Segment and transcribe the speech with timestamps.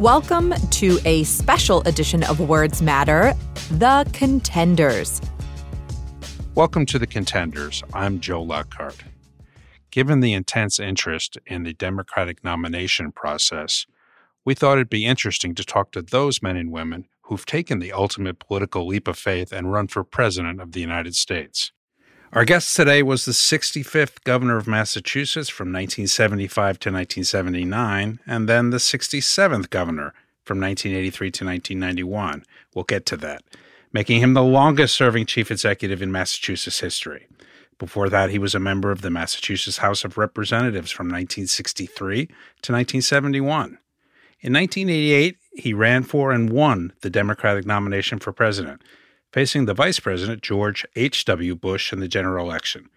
[0.00, 3.34] Welcome to a special edition of Words Matter
[3.72, 5.20] The Contenders.
[6.54, 7.82] Welcome to The Contenders.
[7.92, 9.04] I'm Joe Lockhart.
[9.90, 13.84] Given the intense interest in the Democratic nomination process,
[14.42, 17.92] we thought it'd be interesting to talk to those men and women who've taken the
[17.92, 21.72] ultimate political leap of faith and run for President of the United States.
[22.32, 28.70] Our guest today was the 65th governor of Massachusetts from 1975 to 1979, and then
[28.70, 32.44] the 67th governor from 1983 to 1991.
[32.72, 33.42] We'll get to that,
[33.92, 37.26] making him the longest serving chief executive in Massachusetts history.
[37.80, 42.72] Before that, he was a member of the Massachusetts House of Representatives from 1963 to
[42.72, 43.76] 1971.
[44.40, 48.82] In 1988, he ran for and won the Democratic nomination for president
[49.32, 51.54] facing the Vice President George H.W.
[51.54, 52.88] Bush in the general election.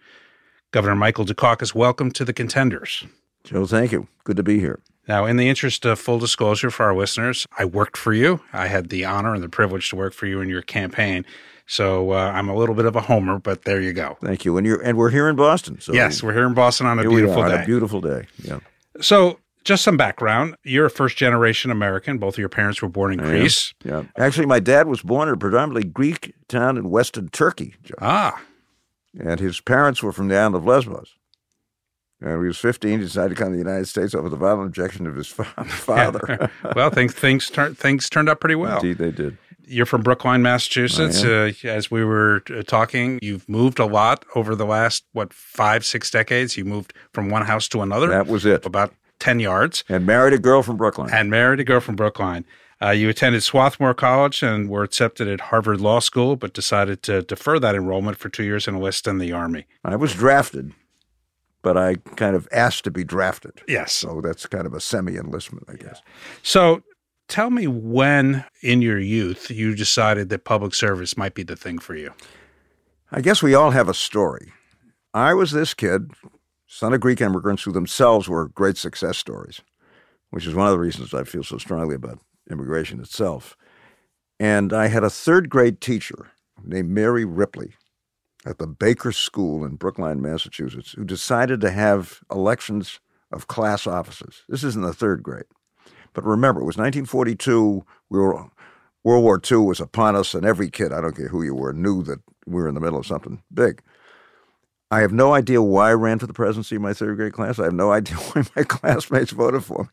[0.72, 3.06] Governor Michael Dukakis, welcome to the contenders.
[3.44, 4.08] Joe, thank you.
[4.24, 4.80] Good to be here.
[5.08, 8.40] Now, in the interest of full disclosure for our listeners, I worked for you.
[8.54, 11.26] I had the honor and the privilege to work for you in your campaign.
[11.66, 14.18] So uh, I'm a little bit of a homer, but there you go.
[14.22, 14.58] Thank you.
[14.58, 15.80] And you're and we're here in Boston.
[15.80, 17.64] So yes, we're here in Boston on a beautiful day.
[17.64, 18.28] a beautiful day.
[18.44, 18.60] Yeah.
[19.02, 20.56] So just some background.
[20.64, 22.18] You're a first generation American.
[22.18, 23.74] Both of your parents were born in Greece.
[23.84, 24.04] Yeah.
[24.18, 27.76] Actually, my dad was born in a predominantly Greek town in western Turkey.
[28.00, 28.42] Ah.
[29.20, 31.16] And his parents were from the island of Lesbos.
[32.20, 34.38] And when he was 15, he decided to come to the United States over the
[34.38, 35.28] violent objection of his
[35.68, 36.50] father.
[36.76, 38.78] well, things things, tur- things turned out pretty well.
[38.78, 39.38] Indeed, they did.
[39.66, 41.24] You're from Brookline, Massachusetts.
[41.24, 45.86] Uh, as we were uh, talking, you've moved a lot over the last, what, five,
[45.86, 46.58] six decades?
[46.58, 48.08] You moved from one house to another?
[48.08, 48.66] That was it.
[48.66, 49.86] About 10 yards.
[49.88, 51.10] And married a girl from Brookline.
[51.14, 52.44] And married a girl from Brookline.
[52.82, 57.22] Uh, you attended Swarthmore College and were accepted at Harvard Law School, but decided to
[57.22, 59.66] defer that enrollment for two years and enlist in the Army.
[59.86, 60.74] I was drafted,
[61.62, 63.62] but I kind of asked to be drafted.
[63.66, 63.94] Yes.
[63.94, 66.02] So that's kind of a semi enlistment, I guess.
[66.42, 66.84] So
[67.30, 71.80] tell me when in your youth you decided that public service might be the thing
[71.80, 72.12] for you.
[73.10, 74.52] I guess we all have a story.
[75.14, 76.12] I was this kid
[76.74, 79.62] son of Greek immigrants who themselves were great success stories,
[80.32, 82.20] which is one of the reasons I feel so strongly about
[82.50, 83.56] immigration itself.
[84.40, 86.32] And I had a third grade teacher
[86.64, 87.74] named Mary Ripley
[88.44, 93.00] at the Baker School in Brookline, Massachusetts, who decided to have elections
[93.32, 94.44] of class officers.
[94.50, 95.46] This is in the third grade.
[96.14, 97.86] But remember, it was 1942.
[98.10, 98.48] We were,
[99.04, 101.72] World War II was upon us, and every kid, I don't care who you were,
[101.72, 103.84] knew that we were in the middle of something big.
[104.94, 107.58] I have no idea why I ran for the presidency in my third grade class.
[107.58, 109.90] I have no idea why my classmates voted for me.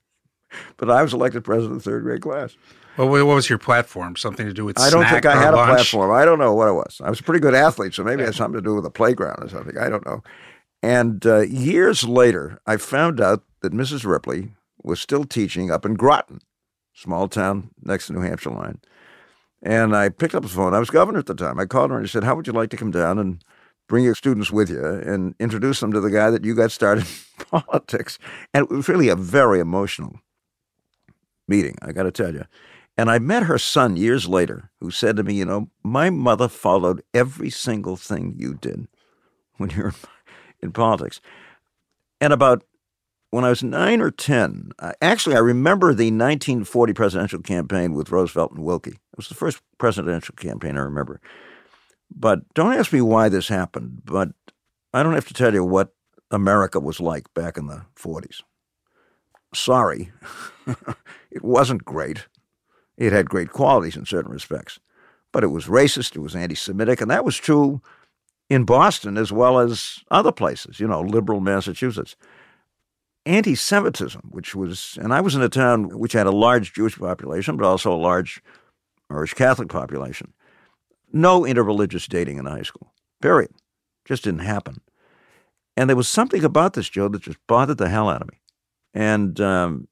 [0.76, 2.56] But I was elected president of the third grade class.
[2.98, 4.16] Well, what was your platform?
[4.16, 5.70] Something to do with I don't think I had lunch?
[5.70, 6.10] a platform.
[6.10, 7.00] I don't know what it was.
[7.02, 8.90] I was a pretty good athlete, so maybe it had something to do with the
[8.90, 9.78] playground or something.
[9.78, 10.22] I don't know.
[10.82, 14.04] And uh, years later, I found out that Mrs.
[14.04, 14.50] Ripley
[14.82, 16.40] was still teaching up in Groton,
[16.92, 18.80] small town next to New Hampshire line.
[19.62, 20.74] And I picked up the phone.
[20.74, 21.58] I was governor at the time.
[21.60, 23.42] I called her and I said, How would you like to come down and
[23.90, 27.04] bring your students with you and introduce them to the guy that you got started
[27.04, 28.20] in politics.
[28.54, 30.20] And it was really a very emotional
[31.48, 32.44] meeting, I got to tell you.
[32.96, 36.48] And I met her son years later who said to me, You know, my mother
[36.48, 38.86] followed every single thing you did
[39.56, 39.94] when you were
[40.62, 41.20] in politics.
[42.20, 42.62] And about
[43.30, 44.70] when I was nine or 10,
[45.02, 48.90] actually, I remember the 1940 presidential campaign with Roosevelt and Willkie.
[48.90, 51.20] It was the first presidential campaign I remember.
[52.14, 54.30] But don't ask me why this happened, but
[54.92, 55.94] I don't have to tell you what
[56.30, 58.42] America was like back in the 40s.
[59.54, 60.12] Sorry,
[61.30, 62.26] it wasn't great.
[62.96, 64.78] It had great qualities in certain respects,
[65.32, 67.80] but it was racist, it was anti Semitic, and that was true
[68.48, 72.16] in Boston as well as other places, you know, liberal Massachusetts.
[73.26, 76.98] Anti Semitism, which was, and I was in a town which had a large Jewish
[76.98, 78.42] population, but also a large
[79.10, 80.32] Irish Catholic population
[81.12, 82.92] no interreligious dating in high school.
[83.20, 83.50] Period.
[84.04, 84.80] Just didn't happen.
[85.76, 88.40] And there was something about this, Joe, that just bothered the hell out of me.
[88.92, 89.88] And um,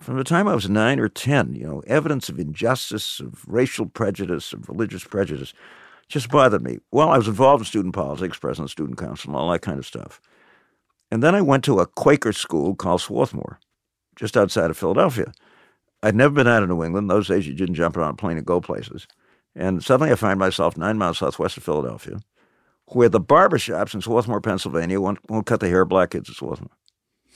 [0.00, 3.86] from the time I was nine or 10, you know, evidence of injustice, of racial
[3.86, 5.52] prejudice, of religious prejudice
[6.08, 6.78] just bothered me.
[6.90, 9.86] Well, I was involved in student politics, president of student council, all that kind of
[9.86, 10.20] stuff.
[11.10, 13.58] And then I went to a Quaker school called Swarthmore,
[14.16, 15.32] just outside of Philadelphia.
[16.02, 17.10] I'd never been out of New England.
[17.10, 19.06] Those days, you didn't jump around a plane and go places.
[19.54, 22.20] And suddenly I find myself nine miles southwest of Philadelphia,
[22.88, 26.36] where the barbershops in Swarthmore, Pennsylvania won't, won't cut the hair of black kids at
[26.36, 26.70] Swarthmore.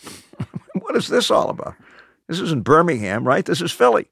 [0.80, 1.74] what is this all about?
[2.28, 3.44] This isn't Birmingham, right?
[3.44, 4.08] This is Philly.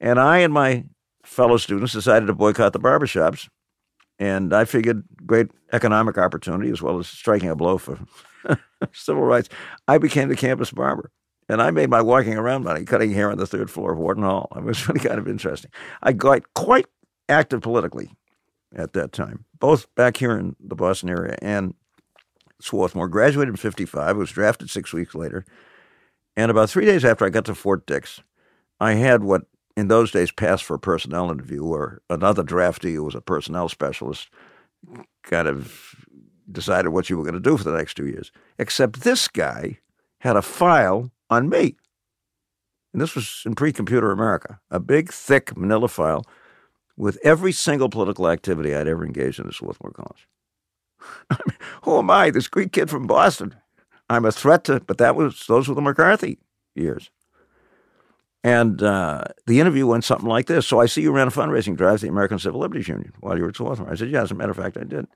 [0.00, 0.84] And I and my
[1.24, 3.48] fellow students decided to boycott the barbershops.
[4.18, 7.98] And I figured great economic opportunity as well as striking a blow for
[8.92, 9.48] civil rights.
[9.88, 11.10] I became the campus barber.
[11.48, 14.24] And I made my walking around money cutting hair on the third floor of Wharton
[14.24, 14.52] Hall.
[14.56, 15.70] It was really kind of interesting.
[16.02, 16.86] I got quite
[17.28, 18.10] active politically
[18.74, 21.74] at that time, both back here in the Boston area and
[22.60, 23.08] Swarthmore.
[23.08, 25.44] Graduated in 55, was drafted six weeks later.
[26.36, 28.20] And about three days after I got to Fort Dix,
[28.80, 29.42] I had what
[29.76, 33.68] in those days passed for a personnel interview, or another draftee who was a personnel
[33.68, 34.30] specialist
[35.22, 35.94] kind of
[36.50, 38.32] decided what you were going to do for the next two years.
[38.58, 39.78] Except this guy
[40.20, 41.76] had a file on me.
[42.92, 46.24] And this was in pre computer America, a big, thick manila file
[46.96, 50.26] with every single political activity I'd ever engaged in at Swarthmore College.
[51.30, 53.54] I mean, who am I, this Greek kid from Boston?
[54.08, 56.38] I'm a threat to, but that was those were the McCarthy
[56.74, 57.10] years.
[58.44, 60.66] And uh, the interview went something like this.
[60.66, 63.36] So I see you ran a fundraising drive to the American Civil Liberties Union while
[63.36, 63.90] you were at Swarthmore.
[63.90, 65.06] I said, yeah, as a matter of fact, I did.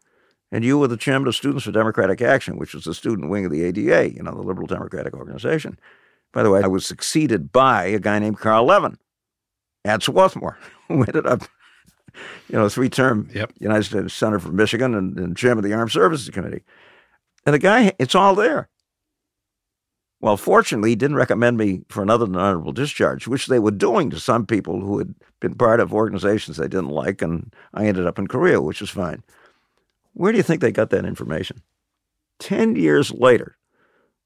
[0.51, 3.45] And you were the chairman of Students for Democratic Action, which was the student wing
[3.45, 5.79] of the ADA, you know, the liberal democratic organization.
[6.33, 8.99] By the way, I was succeeded by a guy named Carl Levin
[9.85, 11.43] at Swarthmore, who ended up,
[12.49, 13.53] you know, three term Yep.
[13.59, 16.63] United States Senator from Michigan and, and chairman of the Armed Services Committee.
[17.45, 18.69] And the guy, it's all there.
[20.21, 24.21] Well, fortunately, he didn't recommend me for another honorable discharge, which they were doing to
[24.21, 28.19] some people who had been part of organizations they didn't like, and I ended up
[28.19, 29.23] in Korea, which was fine.
[30.13, 31.63] Where do you think they got that information?
[32.39, 33.57] Ten years later,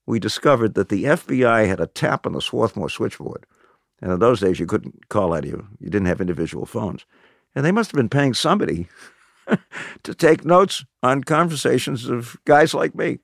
[0.06, 3.46] we discovered that the FBI had a tap on the Swarthmore switchboard.
[4.00, 5.66] And in those days, you couldn't call out of you.
[5.80, 7.06] You didn't have individual phones.
[7.54, 8.88] And they must have been paying somebody
[10.02, 13.20] to take notes on conversations of guys like me.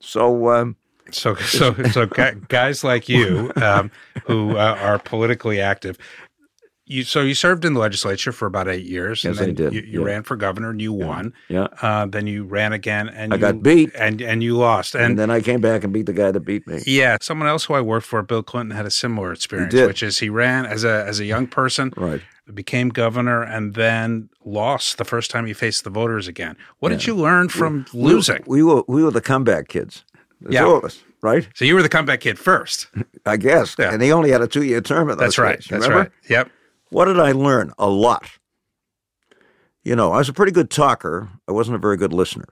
[0.00, 0.76] So, um,
[1.10, 3.90] So, so, so, guys like you um,
[4.24, 5.98] who uh, are politically active,
[6.84, 9.70] you so you served in the legislature for about eight years, Yes, I and then
[9.70, 9.74] did.
[9.74, 10.06] you, you Yeah.
[10.06, 11.32] ran for governor and you won.
[11.48, 11.68] yeah.
[11.80, 13.90] Uh, then you ran again, and I you, got beat.
[13.94, 14.94] and and you lost.
[14.94, 16.80] And, And, then I came back and beat the guy that beat me.
[16.86, 20.18] yeah, someone else who I worked for, Bill Clinton, had a similar experience, which is
[20.18, 22.20] he ran as a as a young person, Right.
[22.52, 26.56] became governor, and then lost the first time he faced the voters again.
[26.80, 28.42] What did you learn from losing?
[28.46, 30.04] We were we were the comeback kids.
[30.50, 30.62] Yeah.
[30.62, 31.46] two of us, right?
[31.54, 32.88] so you were the comeback kid first.
[33.24, 33.76] I guess.
[33.78, 33.92] Yeah.
[33.92, 35.58] And he only had a two year term those That's right.
[35.60, 35.68] days.
[35.70, 36.10] That's remember?
[36.10, 36.28] right.
[36.28, 36.50] Yep.
[36.92, 37.72] What did I learn?
[37.78, 38.28] A lot.
[39.82, 41.30] You know, I was a pretty good talker.
[41.48, 42.44] I wasn't a very good listener.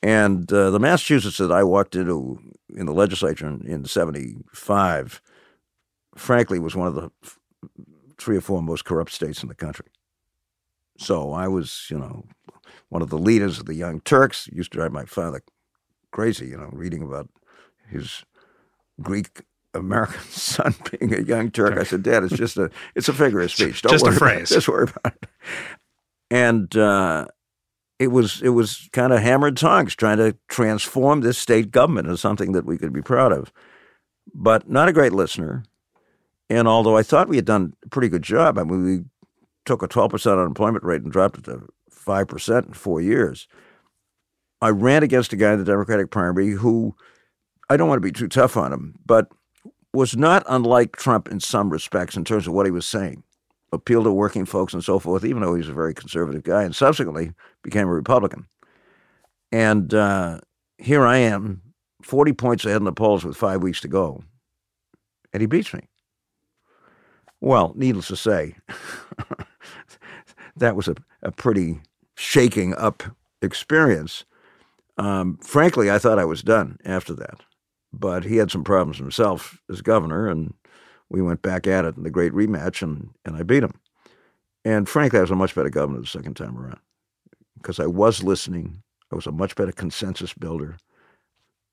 [0.00, 2.38] And uh, the Massachusetts that I walked into
[2.76, 5.20] in the legislature in, in 75,
[6.16, 7.38] frankly, was one of the f-
[8.16, 9.86] three or four most corrupt states in the country.
[10.96, 12.24] So I was, you know,
[12.90, 14.48] one of the leaders of the Young Turks.
[14.52, 15.42] Used to drive my father
[16.12, 17.28] crazy, you know, reading about
[17.90, 18.24] his
[19.02, 19.42] Greek
[19.74, 21.78] American son being a young Turk.
[21.78, 23.82] I said, Dad, it's just a it's a figure of speech.
[23.82, 24.36] Don't Just a worry about it.
[24.36, 24.48] phrase.
[24.50, 25.28] Just worry about it.
[26.30, 27.26] And uh,
[27.98, 32.16] it was it was kind of hammered tongues trying to transform this state government into
[32.18, 33.52] something that we could be proud of.
[34.34, 35.64] But not a great listener.
[36.50, 39.04] And although I thought we had done a pretty good job, I mean, we
[39.64, 43.48] took a 12% unemployment rate and dropped it to 5% in four years.
[44.60, 46.94] I ran against a guy in the Democratic primary who
[47.70, 49.28] I don't want to be too tough on him, but
[49.94, 53.22] was not unlike Trump in some respects in terms of what he was saying.
[53.72, 56.64] Appealed to working folks and so forth, even though he was a very conservative guy,
[56.64, 57.32] and subsequently
[57.62, 58.46] became a Republican.
[59.52, 60.40] And uh,
[60.78, 61.62] here I am,
[62.02, 64.22] 40 points ahead in the polls with five weeks to go,
[65.32, 65.88] and he beats me.
[67.40, 68.56] Well, needless to say,
[70.56, 71.80] that was a, a pretty
[72.16, 73.02] shaking up
[73.42, 74.24] experience.
[74.98, 77.40] Um, frankly, I thought I was done after that.
[77.98, 80.54] But he had some problems himself as governor, and
[81.08, 83.72] we went back at it in the great rematch, and, and I beat him.
[84.64, 86.80] And frankly, I was a much better governor the second time around
[87.56, 88.82] because I was listening.
[89.12, 90.76] I was a much better consensus builder.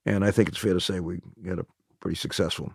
[0.04, 1.66] And I think it's fair to say we had a
[2.00, 2.72] pretty successful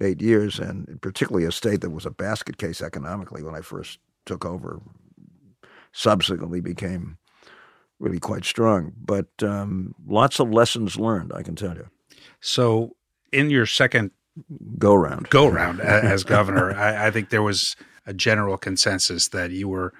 [0.00, 3.98] eight years, and particularly a state that was a basket case economically when I first
[4.24, 4.80] took over,
[5.92, 7.18] subsequently became
[7.98, 8.92] really quite strong.
[8.96, 11.88] But um, lots of lessons learned, I can tell you.
[12.40, 12.96] So
[13.32, 14.10] in your second
[14.78, 15.28] Go round.
[15.28, 19.92] go round as governor, I, I think there was a general consensus that you were,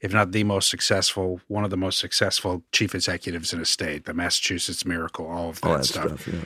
[0.00, 4.04] if not the most successful, one of the most successful chief executives in a state,
[4.04, 6.20] the Massachusetts miracle, all of that, All that stuff.
[6.22, 6.28] stuff.
[6.28, 6.40] Yeah.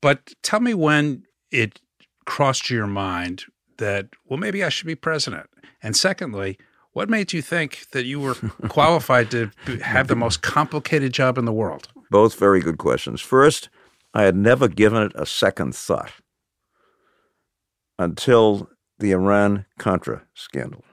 [0.00, 1.80] But tell me when it
[2.24, 3.44] crossed your mind
[3.76, 5.48] that, well, maybe I should be president?
[5.82, 6.58] And secondly,
[6.92, 8.34] what made you think that you were
[8.68, 9.50] qualified to
[9.82, 11.88] have the most complicated job in the world?
[12.10, 13.20] Both very good questions.
[13.20, 13.68] First,
[14.14, 16.12] I had never given it a second thought
[17.98, 20.84] until the Iran Contra scandal.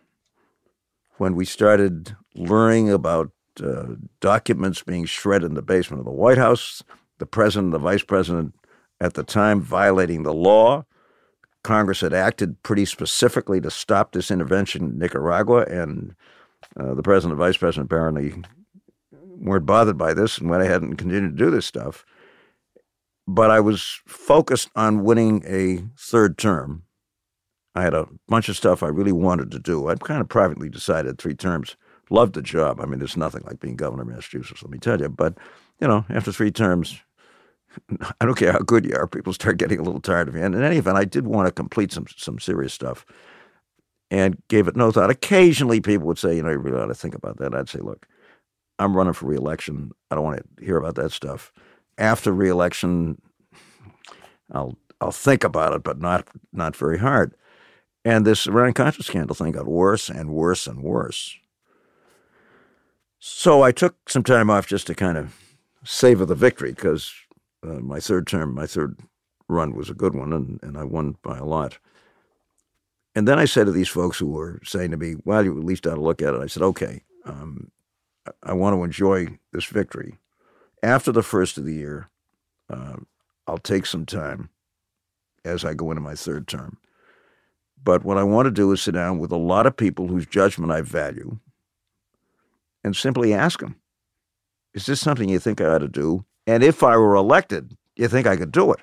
[1.17, 6.37] When we started learning about uh, documents being shredded in the basement of the White
[6.37, 6.81] House,
[7.17, 8.55] the president, and the vice president
[9.01, 10.85] at the time violating the law.
[11.63, 16.15] Congress had acted pretty specifically to stop this intervention in Nicaragua, and
[16.79, 18.33] uh, the president and vice president apparently
[19.11, 22.05] weren't bothered by this and went ahead and continued to do this stuff.
[23.31, 26.81] But I was focused on winning a third term.
[27.75, 29.87] I had a bunch of stuff I really wanted to do.
[29.87, 31.77] I kind of privately decided three terms.
[32.09, 32.81] Loved the job.
[32.81, 35.09] I mean, there's nothing like being governor of Massachusetts, let me tell you.
[35.09, 35.37] But,
[35.79, 36.99] you know, after three terms,
[38.19, 40.41] I don't care how good you are, people start getting a little tired of you.
[40.41, 43.05] And in any event, I did want to complete some some serious stuff
[44.09, 45.11] and gave it no thought.
[45.11, 47.53] Occasionally, people would say, you know, you really ought to think about that.
[47.53, 48.07] I'd say, look,
[48.79, 49.91] I'm running for reelection.
[50.09, 51.53] I don't want to hear about that stuff.
[51.99, 53.21] After reelection,
[54.51, 57.35] I'll I'll think about it, but not not very hard.
[58.03, 61.35] And this Iran Contra scandal thing got worse and worse and worse.
[63.19, 65.35] So I took some time off just to kind of
[65.83, 67.13] savor the victory because
[67.63, 68.97] uh, my third term, my third
[69.49, 71.79] run was a good one, and, and I won by a lot.
[73.15, 75.65] And then I said to these folks who were saying to me, well, you at
[75.65, 76.41] least ought to look at it.
[76.41, 77.71] I said, okay, um,
[78.43, 80.17] I want to enjoy this victory.
[80.81, 82.09] After the first of the year,
[82.69, 82.97] uh,
[83.47, 84.49] I'll take some time
[85.43, 86.77] as I go into my third term.
[87.83, 90.25] But what I want to do is sit down with a lot of people whose
[90.25, 91.39] judgment I value
[92.83, 93.75] and simply ask them,
[94.73, 96.25] is this something you think I ought to do?
[96.45, 98.79] And if I were elected, you think I could do it?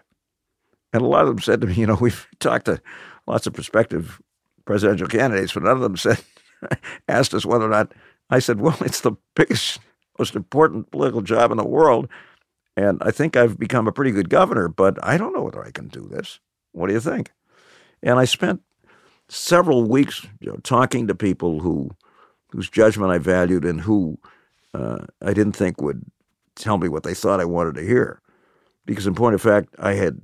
[0.92, 2.80] And a lot of them said to me, you know, we've talked to
[3.26, 4.20] lots of prospective
[4.64, 6.22] presidential candidates, but none of them said,
[7.08, 7.92] asked us whether or not.
[8.30, 9.78] I said, well, it's the biggest,
[10.18, 12.08] most important political job in the world.
[12.76, 15.70] And I think I've become a pretty good governor, but I don't know whether I
[15.70, 16.40] can do this.
[16.72, 17.32] What do you think?
[18.02, 18.60] And I spent
[19.28, 21.90] several weeks you know, talking to people who
[22.50, 24.18] whose judgment I valued and who
[24.72, 26.04] uh, I didn't think would
[26.54, 28.20] tell me what they thought I wanted to hear.
[28.84, 30.20] Because in point of fact, I had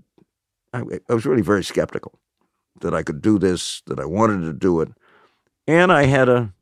[0.73, 2.19] I, I was really very skeptical
[2.81, 4.89] that I could do this, that I wanted to do it.
[5.67, 6.53] And I had a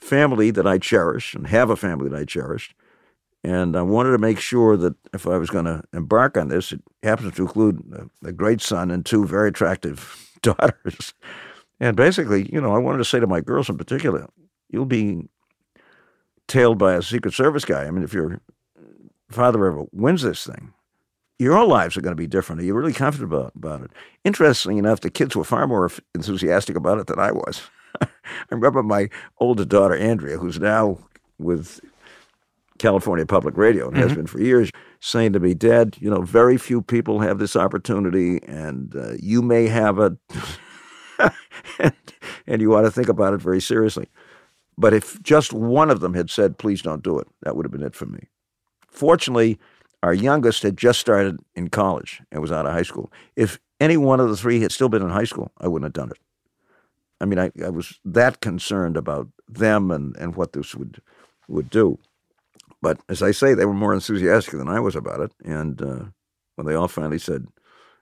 [0.00, 2.74] family that I cherish and have a family that I cherished.
[3.44, 6.72] And I wanted to make sure that if I was going to embark on this,
[6.72, 11.14] it happens to include a, a great son and two very attractive daughters.
[11.80, 14.28] And basically, you know, I wanted to say to my girls in particular,
[14.68, 15.28] you'll be
[16.48, 17.84] tailed by a Secret Service guy.
[17.84, 18.40] I mean, if your
[19.30, 20.72] father ever wins this thing,
[21.38, 22.60] your lives are going to be different.
[22.60, 23.92] Are you really confident about, about it?
[24.24, 27.62] Interestingly enough, the kids were far more enthusiastic about it than I was.
[28.28, 29.08] I remember my
[29.38, 30.98] older daughter, Andrea, who's now
[31.38, 31.80] with
[32.78, 34.08] California Public Radio and mm-hmm.
[34.08, 34.70] has been for years,
[35.00, 39.42] saying to me, Dad, you know, very few people have this opportunity, and uh, you
[39.42, 40.12] may have it,
[41.78, 41.92] and,
[42.46, 44.08] and you ought to think about it very seriously.
[44.76, 47.72] But if just one of them had said, please don't do it, that would have
[47.72, 48.28] been it for me.
[48.88, 49.58] Fortunately,
[50.02, 53.12] our youngest had just started in college and was out of high school.
[53.34, 55.92] If any one of the three had still been in high school, I wouldn't have
[55.92, 56.18] done it.
[57.20, 61.00] I mean, I, I was that concerned about them and, and what this would
[61.48, 61.98] would do.
[62.80, 65.32] But as I say, they were more enthusiastic than I was about it.
[65.44, 66.04] And uh,
[66.54, 67.46] when they all finally said,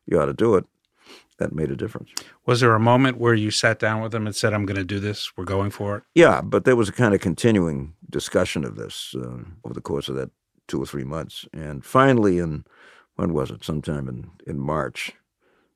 [0.07, 0.67] you ought to do it,
[1.39, 2.11] that made a difference.
[2.45, 4.85] Was there a moment where you sat down with them and said, I'm going to
[4.85, 5.33] do this?
[5.37, 6.03] We're going for it?
[6.15, 10.09] Yeah, but there was a kind of continuing discussion of this uh, over the course
[10.09, 10.31] of that
[10.69, 11.47] two or three months.
[11.53, 12.65] And finally, in
[13.15, 13.65] when was it?
[13.65, 15.15] Sometime in, in March,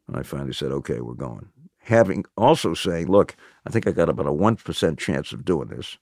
[0.06, 1.48] and I finally said, okay, we're going.
[1.90, 5.98] Having also saying, look, I think I got about a 1% chance of doing this.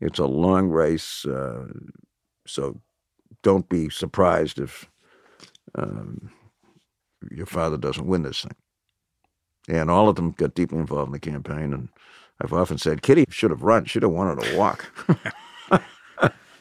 [0.00, 1.66] It's a long race, uh,
[2.48, 2.80] so
[3.44, 4.90] don't be surprised if
[5.76, 6.32] um,
[7.30, 8.56] your father doesn't win this thing.
[9.68, 11.72] And all of them got deeply involved in the campaign.
[11.72, 11.90] And
[12.42, 13.84] I've often said, Kitty should have run.
[13.84, 14.92] She'd have wanted to walk.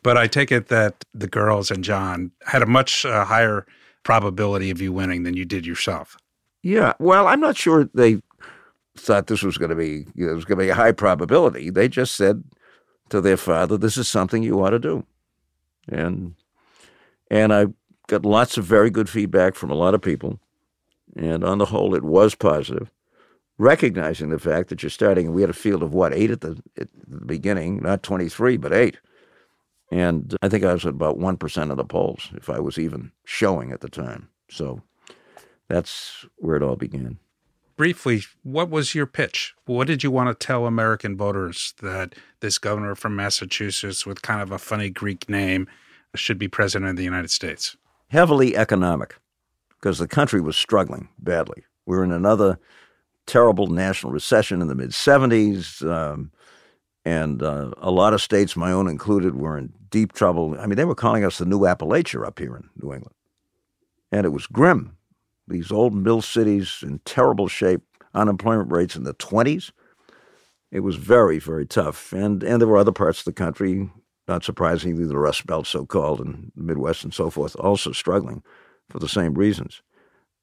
[0.03, 3.65] but I take it that the girls and John had a much uh, higher
[4.03, 6.17] probability of you winning than you did yourself.
[6.62, 6.93] Yeah.
[7.00, 8.22] Well, I'm not sure they
[8.95, 10.91] thought this was going to be, you know, it was going to be a high
[10.91, 11.69] probability.
[11.69, 12.43] They just said
[13.09, 15.05] to their father, this is something you ought to do.
[15.88, 16.35] And,
[17.29, 17.67] and I
[18.07, 20.39] got lots of very good feedback from a lot of people.
[21.15, 22.89] And on the whole, it was positive,
[23.57, 25.33] recognizing the fact that you're starting.
[25.33, 28.73] We had a field of what eight at the, at the beginning, not 23, but
[28.73, 28.97] eight.
[29.91, 33.12] And I think I was at about 1% of the polls, if I was even
[33.25, 34.27] showing at the time.
[34.50, 34.81] So
[35.67, 37.19] that's where it all began.
[37.75, 39.53] Briefly, what was your pitch?
[39.65, 44.42] What did you want to tell American voters that this governor from Massachusetts with kind
[44.42, 45.68] of a funny Greek name
[46.15, 47.75] should be president of the United States?
[48.10, 49.15] Heavily economic,
[49.80, 51.63] because the country was struggling badly.
[51.86, 52.60] We were in another
[53.25, 55.82] terrible national recession in the mid 70s.
[55.88, 56.32] Um,
[57.06, 60.56] and uh, a lot of states, my own included, were in deep trouble.
[60.60, 63.15] I mean, they were calling us the new Appalachia up here in New England.
[64.12, 64.96] And it was grim.
[65.47, 67.81] These old mill cities in terrible shape,
[68.13, 69.71] unemployment rates in the 20s.
[70.71, 72.13] It was very, very tough.
[72.13, 73.89] And, and there were other parts of the country,
[74.27, 78.41] not surprisingly, the Rust Belt, so called, and the Midwest and so forth, also struggling
[78.89, 79.81] for the same reasons.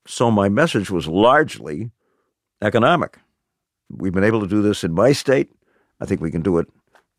[0.07, 1.91] So my message was largely
[2.63, 3.19] economic.
[3.91, 5.51] We've been able to do this in my state.
[6.01, 6.69] I think we can do it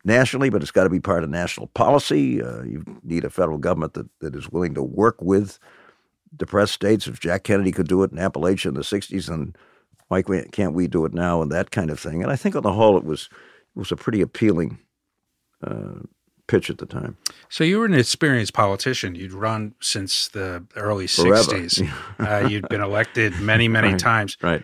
[0.04, 2.42] nationally, but it's got to be part of national policy.
[2.42, 5.58] Uh, you need a federal government that, that is willing to work with
[6.36, 7.06] depressed states.
[7.06, 9.54] If Jack Kennedy could do it in Appalachia in the 60s, then
[10.08, 12.22] why can't we do it now and that kind of thing?
[12.22, 13.28] And I think on the whole, it was,
[13.74, 14.78] it was a pretty appealing
[15.66, 16.00] uh,
[16.46, 17.16] pitch at the time.
[17.48, 19.14] So you were an experienced politician.
[19.14, 21.42] You'd run since the early Forever.
[21.42, 21.90] 60s.
[22.18, 23.98] uh, you'd been elected many, many right.
[23.98, 24.36] times.
[24.42, 24.62] Right.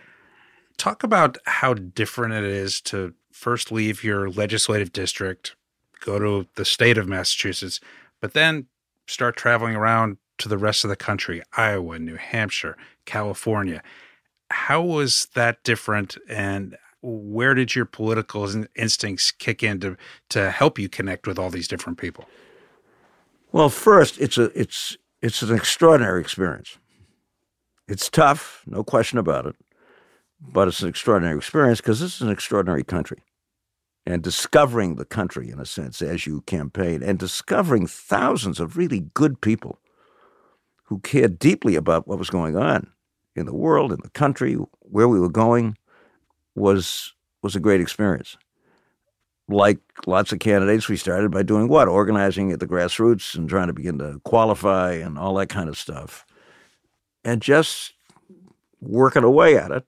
[0.77, 5.55] Talk about how different it is to first leave your legislative district,
[5.99, 7.79] go to the state of Massachusetts,
[8.21, 8.67] but then
[9.07, 13.81] start traveling around to the rest of the country Iowa, New Hampshire, California.
[14.51, 16.17] How was that different?
[16.27, 19.97] And where did your political instincts kick in to,
[20.29, 22.25] to help you connect with all these different people?
[23.51, 26.77] Well, first, it's a it's it's an extraordinary experience.
[27.87, 29.55] It's tough, no question about it
[30.41, 33.23] but it's an extraordinary experience because this is an extraordinary country.
[34.05, 39.11] And discovering the country, in a sense, as you campaign, and discovering thousands of really
[39.13, 39.78] good people
[40.89, 42.89] who cared deeply about what was going on
[43.35, 45.77] in the world, in the country, where we were going,
[46.55, 48.35] was was a great experience.
[49.47, 51.87] Like lots of candidates, we started by doing what?
[51.87, 55.77] Organizing at the grassroots and trying to begin to qualify and all that kind of
[55.77, 56.25] stuff.
[57.23, 57.93] And just
[58.81, 59.85] working away at it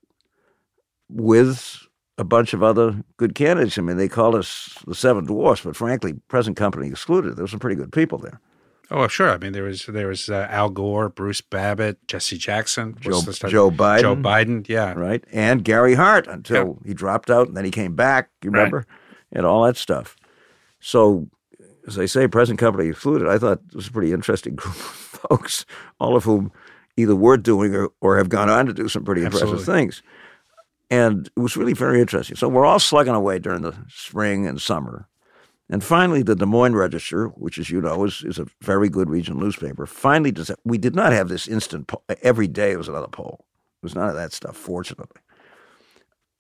[1.10, 1.80] with
[2.20, 3.78] a bunch of other good candidates.
[3.78, 7.36] I mean, they called us the Seven Dwarfs, but frankly, present company excluded.
[7.36, 8.40] There were some pretty good people there.
[8.94, 9.32] Oh, sure.
[9.32, 13.72] I mean, there was there was uh, Al Gore, Bruce Babbitt, Jesse Jackson, Joe, Joe
[13.72, 16.90] Biden, Joe Biden, yeah, right, and Gary Hart until yeah.
[16.90, 18.30] he dropped out, and then he came back.
[18.44, 18.88] You remember, right.
[19.32, 20.18] and all that stuff.
[20.82, 21.30] So,
[21.88, 23.30] as I say, present company excluded.
[23.30, 24.82] I thought it was a pretty interesting group of
[25.30, 25.66] folks,
[26.00, 26.52] all of whom
[26.98, 29.52] either were doing or, or have gone on to do some pretty Absolutely.
[29.52, 30.04] impressive things.
[30.90, 32.36] And it was really very interesting.
[32.36, 35.08] So we're all slugging away during the spring and summer.
[35.72, 39.10] And finally, the Des Moines Register, which, as you know, is, is a very good
[39.10, 42.04] regional newspaper, finally does We did not have this instant poll.
[42.22, 43.46] Every day it was another poll.
[43.82, 45.22] It was none of that stuff, fortunately.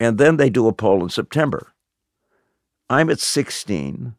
[0.01, 1.71] And then they do a poll in September.
[2.89, 4.15] I'm at 16.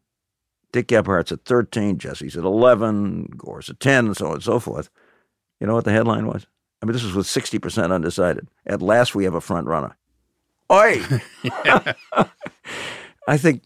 [0.72, 1.98] Dick Gephardt's at 13.
[1.98, 3.34] Jesse's at 11.
[3.36, 4.88] Gore's at 10, and so on and so forth.
[5.60, 6.46] You know what the headline was?
[6.80, 8.48] I mean, this was with 60% undecided.
[8.64, 9.94] At last, we have a front runner.
[10.72, 11.02] Oi!
[13.28, 13.62] I think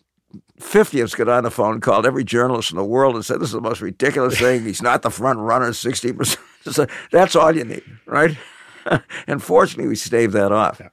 [0.59, 3.41] 50 of us got on the phone, called every journalist in the world, and said,
[3.41, 4.65] This is the most ridiculous thing.
[4.65, 6.39] He's not the front runner, 60%.
[6.73, 8.37] so that's all you need, right?
[9.27, 10.81] and fortunately, we staved that off.
[10.81, 10.89] Yeah.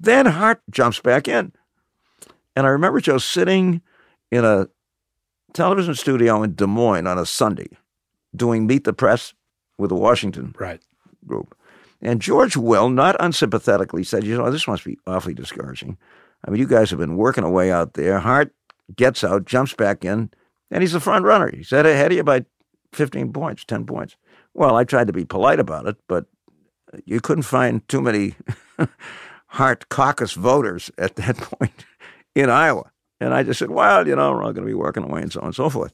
[0.00, 1.52] Then Hart jumps back in.
[2.54, 3.82] And I remember Joe sitting
[4.30, 4.68] in a
[5.52, 7.68] television studio in Des Moines on a Sunday
[8.34, 9.32] doing Meet the Press
[9.78, 10.80] with the Washington right.
[11.26, 11.56] group.
[12.00, 15.96] And George Will, not unsympathetically, said, You know, this must be awfully discouraging.
[16.44, 18.18] I mean, you guys have been working away out there.
[18.20, 18.54] Hart
[18.96, 20.30] gets out, jumps back in,
[20.70, 21.50] and he's the front runner.
[21.54, 22.44] He's ahead of you by
[22.92, 24.16] 15 points, 10 points.
[24.54, 26.26] Well, I tried to be polite about it, but
[27.04, 28.34] you couldn't find too many
[29.48, 31.84] Hart caucus voters at that point
[32.34, 32.90] in Iowa.
[33.20, 35.32] And I just said, well, you know, we're all going to be working away and
[35.32, 35.92] so on and so forth.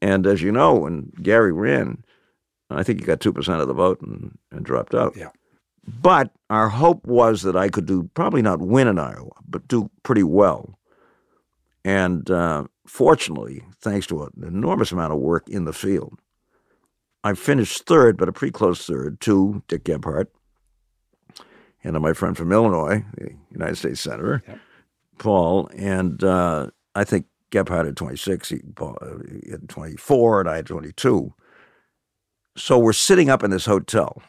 [0.00, 2.02] And as you know, when Gary ran,
[2.70, 5.16] I think he got 2% of the vote and, and dropped out.
[5.16, 5.30] Yeah.
[5.86, 9.90] But our hope was that I could do, probably not win in Iowa, but do
[10.02, 10.75] pretty well.
[11.86, 16.18] And uh, fortunately, thanks to an enormous amount of work in the field,
[17.22, 20.26] I finished third, but a pretty close third to Dick Gephardt
[21.84, 24.56] and to my friend from Illinois, the United States Senator, yeah.
[25.18, 25.70] Paul.
[25.76, 30.56] And uh, I think Gephardt had 26, he, Paul, uh, he had 24, and I
[30.56, 31.32] had 22.
[32.56, 34.20] So we're sitting up in this hotel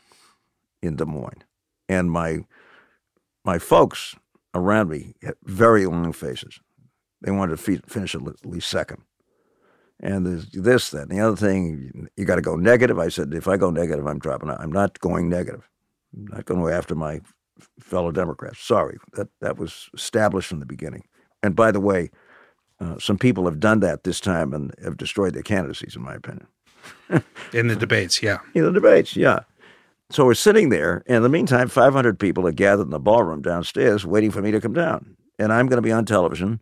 [0.83, 1.43] in Des Moines,
[1.89, 2.45] and my
[3.43, 4.13] my folks
[4.53, 6.59] around me had very long faces.
[7.21, 9.01] They wanted to finish at least second.
[9.99, 12.99] And there's this, that, and the other thing, you got to go negative.
[12.99, 14.61] I said, if I go negative, I'm dropping out.
[14.61, 15.67] I'm not going negative.
[16.15, 17.21] I'm not going to go after my
[17.79, 18.59] fellow Democrats.
[18.59, 21.03] Sorry, that, that was established from the beginning.
[21.41, 22.11] And by the way,
[22.79, 26.13] uh, some people have done that this time and have destroyed their candidacies, in my
[26.13, 26.47] opinion.
[27.53, 28.37] in the debates, yeah.
[28.53, 29.39] In the debates, yeah.
[30.09, 33.41] So we're sitting there, and in the meantime, 500 people are gathered in the ballroom
[33.41, 35.17] downstairs waiting for me to come down.
[35.39, 36.61] And I'm going to be on television,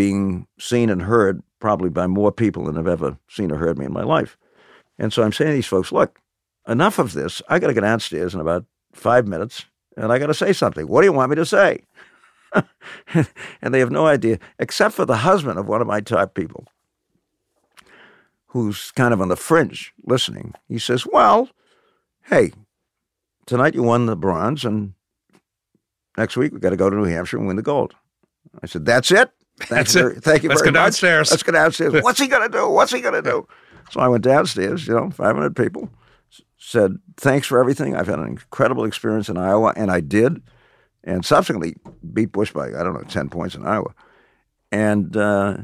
[0.00, 3.84] being seen and heard probably by more people than have ever seen or heard me
[3.84, 4.38] in my life.
[4.98, 6.18] And so I'm saying to these folks, look,
[6.66, 7.42] enough of this.
[7.50, 9.66] I got to get downstairs in about five minutes,
[9.98, 10.88] and I got to say something.
[10.88, 11.82] What do you want me to say?
[13.60, 16.66] and they have no idea, except for the husband of one of my top people,
[18.46, 20.54] who's kind of on the fringe listening.
[20.66, 21.50] He says, Well,
[22.30, 22.52] hey,
[23.44, 24.94] tonight you won the bronze, and
[26.16, 27.94] next week we got to go to New Hampshire and win the gold.
[28.62, 29.30] I said, That's it.
[29.68, 30.24] That's very, it.
[30.24, 30.56] Thank you very much.
[30.56, 30.74] Let's go much.
[30.74, 31.30] downstairs.
[31.30, 31.92] Let's go downstairs.
[32.02, 32.68] What's he going to do?
[32.68, 33.46] What's he going to do?
[33.90, 35.90] So I went downstairs, you know, 500 people,
[36.58, 37.96] said, Thanks for everything.
[37.96, 40.42] I've had an incredible experience in Iowa, and I did.
[41.02, 41.76] And subsequently
[42.12, 43.94] beat Bush by, I don't know, 10 points in Iowa.
[44.70, 45.56] And uh,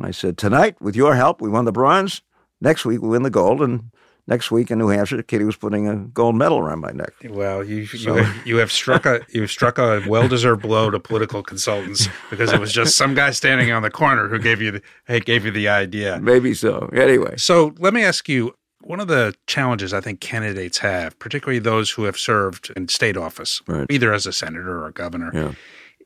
[0.00, 2.22] I said, Tonight, with your help, we won the bronze.
[2.60, 3.60] Next week, we win the gold.
[3.62, 3.90] And
[4.26, 7.12] next week in New Hampshire, Kitty was putting a gold medal around my neck.
[7.28, 10.90] Well, you you, have, you have struck a you have struck a well deserved blow
[10.90, 14.60] to political consultants because it was just some guy standing on the corner who gave
[14.60, 16.20] you the hey, gave you the idea.
[16.20, 16.90] Maybe so.
[16.92, 18.54] Anyway, so let me ask you.
[18.82, 23.14] One of the challenges I think candidates have, particularly those who have served in state
[23.14, 23.86] office, right.
[23.90, 25.52] either as a senator or a governor, yeah.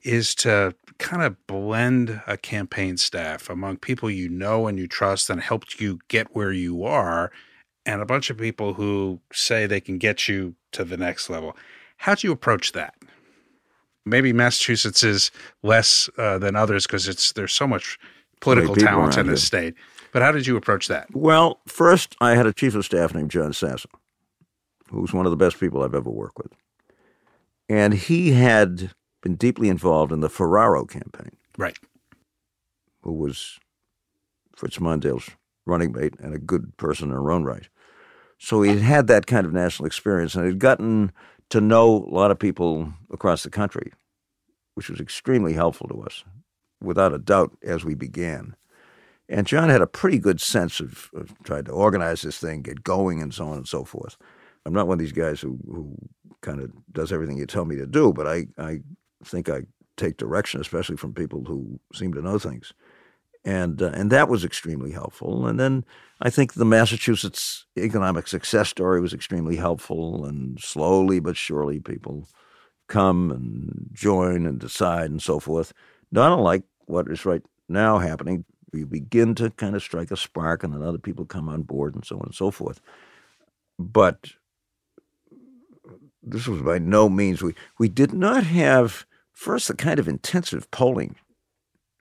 [0.03, 5.31] is to kind of blend a campaign staff among people you know and you trust
[5.31, 7.31] and helped you get where you are
[7.87, 11.57] and a bunch of people who say they can get you to the next level.
[11.99, 12.95] How do you approach that?
[14.07, 15.31] Maybe Massachusetts is
[15.63, 17.99] less uh, than others because it's there's so much
[18.41, 19.75] political talent in this state.
[20.13, 21.09] But how did you approach that?
[21.13, 23.89] Well, first, I had a chief of staff named John Sasso,
[24.91, 26.53] who's one of the best people I've ever worked with.
[27.69, 28.93] And he had
[29.23, 31.33] been deeply involved in the Ferraro campaign.
[31.57, 31.79] Right.
[33.03, 33.59] Who was
[34.55, 35.31] Fritz Mondale's
[35.67, 37.69] running mate and a good person in her own right.
[38.39, 41.13] So he had that kind of national experience and had gotten
[41.51, 43.93] to know a lot of people across the country,
[44.75, 46.25] which was extremely helpful to us,
[46.83, 48.57] without a doubt, as we began.
[49.29, 52.85] And John had a pretty good sense of, of trying to organize this thing, get
[52.85, 54.17] going, and so on and so forth.
[54.67, 55.97] I'm not one of these guys who, who
[56.41, 58.81] kind of does everything you tell me to do, but I, I
[59.25, 59.63] think I
[59.97, 62.73] take direction, especially from people who seem to know things.
[63.45, 65.47] And, uh, and that was extremely helpful.
[65.47, 65.85] And then
[66.21, 70.25] I think the Massachusetts economic success story was extremely helpful.
[70.25, 72.27] And slowly but surely, people
[72.89, 75.73] come and join and decide and so forth.
[76.11, 80.63] Not unlike what is right now happening you begin to kind of strike a spark
[80.63, 82.81] and then other people come on board and so on and so forth.
[83.79, 84.31] But
[86.23, 90.71] this was by no means we we did not have first the kind of intensive
[90.71, 91.17] polling.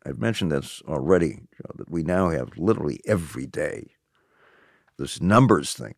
[0.05, 1.29] I've mentioned this already,
[1.63, 3.91] know, that we now have literally every day.
[4.97, 5.95] This numbers thing.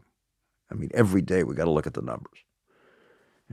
[0.72, 2.40] I mean, every day we got to look at the numbers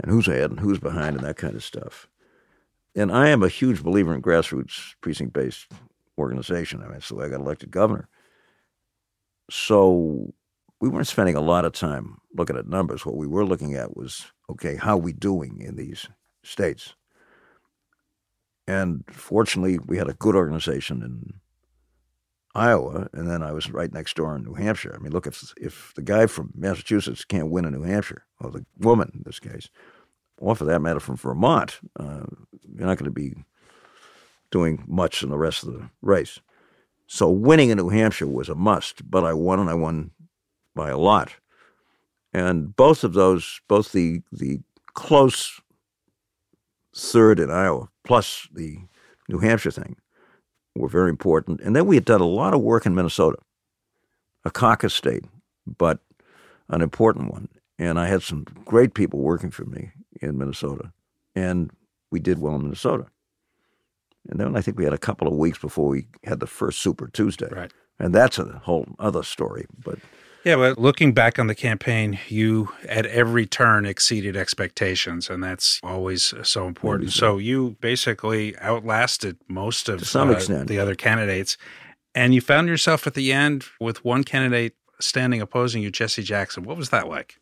[0.00, 2.08] and who's ahead and who's behind and that kind of stuff.
[2.94, 5.72] And I am a huge believer in grassroots precinct based
[6.18, 6.82] organization.
[6.82, 8.08] I mean, it's the way I got elected governor.
[9.50, 10.32] So
[10.80, 13.04] we weren't spending a lot of time looking at numbers.
[13.04, 16.06] What we were looking at was, okay, how are we doing in these
[16.44, 16.94] states?
[18.66, 21.34] And fortunately, we had a good organization in
[22.54, 24.94] Iowa, and then I was right next door in New Hampshire.
[24.94, 28.50] I mean, look, if if the guy from Massachusetts can't win in New Hampshire, or
[28.50, 29.70] the woman in this case,
[30.38, 32.24] or for that matter from Vermont, uh,
[32.62, 33.34] you're not going to be
[34.50, 36.40] doing much in the rest of the race.
[37.06, 40.10] So winning in New Hampshire was a must, but I won and I won
[40.74, 41.34] by a lot.
[42.32, 44.60] And both of those, both the the
[44.94, 45.60] close
[46.94, 48.78] third in Iowa plus the
[49.28, 49.96] New Hampshire thing,
[50.74, 51.60] were very important.
[51.60, 53.38] And then we had done a lot of work in Minnesota,
[54.44, 55.24] a caucus state,
[55.66, 56.00] but
[56.68, 57.48] an important one.
[57.78, 60.92] And I had some great people working for me in Minnesota,
[61.34, 61.70] and
[62.10, 63.06] we did well in Minnesota.
[64.28, 66.80] And then I think we had a couple of weeks before we had the first
[66.80, 67.48] Super Tuesday.
[67.50, 67.72] Right.
[67.98, 69.66] And that's a whole other story.
[69.84, 69.98] But
[70.44, 75.80] yeah, but looking back on the campaign, you at every turn exceeded expectations, and that's
[75.82, 77.12] always so important.
[77.12, 77.18] So.
[77.18, 77.38] so.
[77.38, 80.68] you basically outlasted most of some uh, extent.
[80.68, 81.56] the other candidates,
[82.14, 86.64] and you found yourself at the end with one candidate standing opposing you, Jesse Jackson.
[86.64, 87.38] What was that like?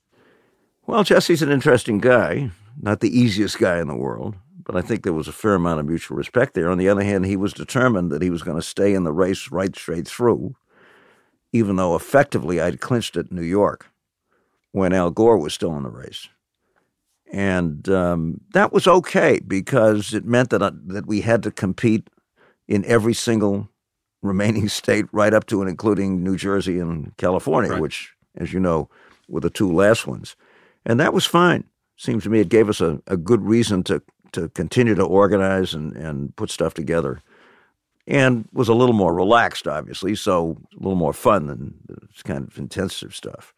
[0.86, 4.36] Well, Jesse's an interesting guy, not the easiest guy in the world
[4.70, 6.70] but I think there was a fair amount of mutual respect there.
[6.70, 9.12] On the other hand, he was determined that he was going to stay in the
[9.12, 10.54] race right straight through,
[11.52, 13.90] even though effectively I'd clinched it in New York
[14.72, 16.28] when Al Gore was still in the race.
[17.32, 22.08] And um, that was okay because it meant that, uh, that we had to compete
[22.66, 23.68] in every single
[24.22, 27.80] remaining state, right up to and including New Jersey and California, right.
[27.80, 28.88] which, as you know,
[29.28, 30.36] were the two last ones.
[30.84, 31.64] And that was fine.
[31.96, 35.74] Seems to me it gave us a, a good reason to, to continue to organize
[35.74, 37.22] and, and put stuff together.
[38.06, 42.46] And was a little more relaxed, obviously, so a little more fun than this kind
[42.46, 43.54] of intensive stuff.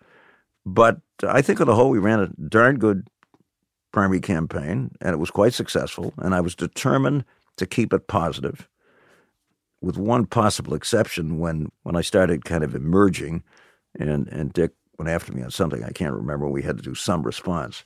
[0.66, 3.08] But I think on the whole, we ran a darn good
[3.92, 6.12] primary campaign, and it was quite successful.
[6.18, 7.24] And I was determined
[7.56, 8.68] to keep it positive
[9.80, 13.42] with one possible exception when, when I started kind of emerging
[13.98, 16.48] and, and Dick went after me on something I can't remember.
[16.48, 17.84] We had to do some response.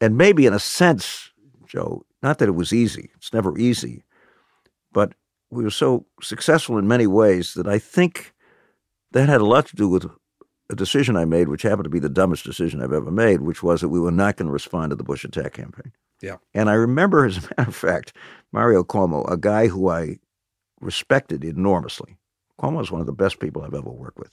[0.00, 1.30] And maybe in a sense,
[1.66, 4.04] Joe, not that it was easy, it's never easy,
[4.92, 5.14] but
[5.50, 8.32] we were so successful in many ways that I think
[9.12, 10.10] that had a lot to do with
[10.70, 13.62] a decision I made, which happened to be the dumbest decision I've ever made, which
[13.62, 15.92] was that we were not going to respond to the Bush attack campaign.
[16.22, 16.36] Yeah.
[16.54, 18.14] And I remember, as a matter of fact,
[18.52, 20.18] Mario Cuomo, a guy who I
[20.80, 22.16] respected enormously.
[22.60, 24.30] Cuomo is one of the best people I've ever worked with.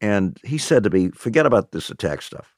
[0.00, 2.54] And he said to me, forget about this attack stuff.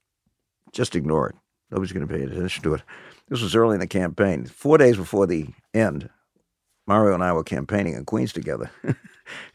[0.72, 1.36] Just ignore it.
[1.70, 2.82] Nobody's going to pay attention to it.
[3.28, 4.46] This was early in the campaign.
[4.46, 6.08] Four days before the end,
[6.86, 8.70] Mario and I were campaigning in Queens together.
[8.84, 8.96] and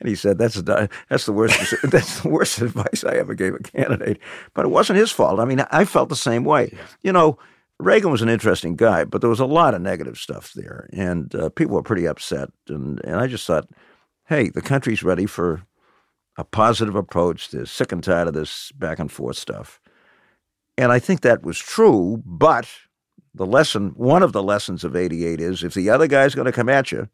[0.05, 3.59] he said, that's, a, that's, the worst, that's the worst advice I ever gave a
[3.59, 4.19] candidate.
[4.53, 5.39] But it wasn't his fault.
[5.39, 6.75] I mean, I felt the same way.
[7.01, 7.37] You know,
[7.79, 11.33] Reagan was an interesting guy, but there was a lot of negative stuff there, and
[11.35, 12.49] uh, people were pretty upset.
[12.67, 13.69] And, and I just thought,
[14.27, 15.63] hey, the country's ready for
[16.37, 17.49] a positive approach.
[17.49, 19.79] They're sick and tired of this back and forth stuff.
[20.77, 22.67] And I think that was true, but
[23.33, 26.51] the lesson, one of the lessons of 88 is if the other guy's going to
[26.51, 27.09] come at you,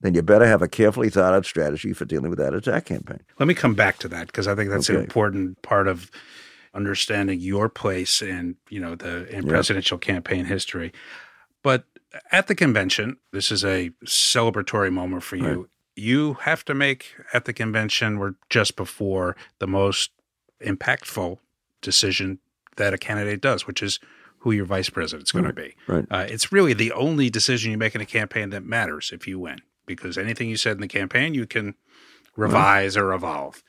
[0.00, 3.20] then you better have a carefully thought out strategy for dealing with that attack campaign.
[3.38, 4.98] Let me come back to that because I think that's okay.
[4.98, 6.10] an important part of
[6.74, 10.92] understanding your place in you know the in presidential campaign history.
[11.62, 11.84] But
[12.30, 15.46] at the convention, this is a celebratory moment for you.
[15.46, 15.66] Right.
[15.96, 20.10] You have to make at the convention or just before the most
[20.62, 21.38] impactful
[21.80, 22.38] decision
[22.76, 23.98] that a candidate does, which is
[24.40, 25.56] who your vice president's going right.
[25.56, 25.76] to be.
[25.86, 26.04] Right.
[26.10, 29.38] Uh, it's really the only decision you make in a campaign that matters if you
[29.38, 31.74] win, because anything you said in the campaign you can
[32.36, 33.62] revise or evolve.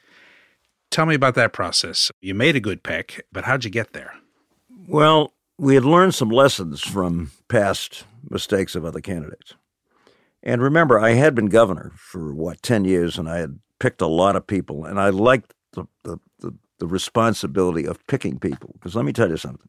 [0.90, 2.12] Tell me about that process.
[2.22, 4.14] You made a good pick, but how'd you get there?
[4.88, 9.54] Well, we had learned some lessons from past mistakes of other candidates.
[10.44, 14.08] And remember, I had been governor for what, 10 years, and I had picked a
[14.08, 18.72] lot of people, and I liked the, the, the, the responsibility of picking people.
[18.74, 19.68] Because let me tell you something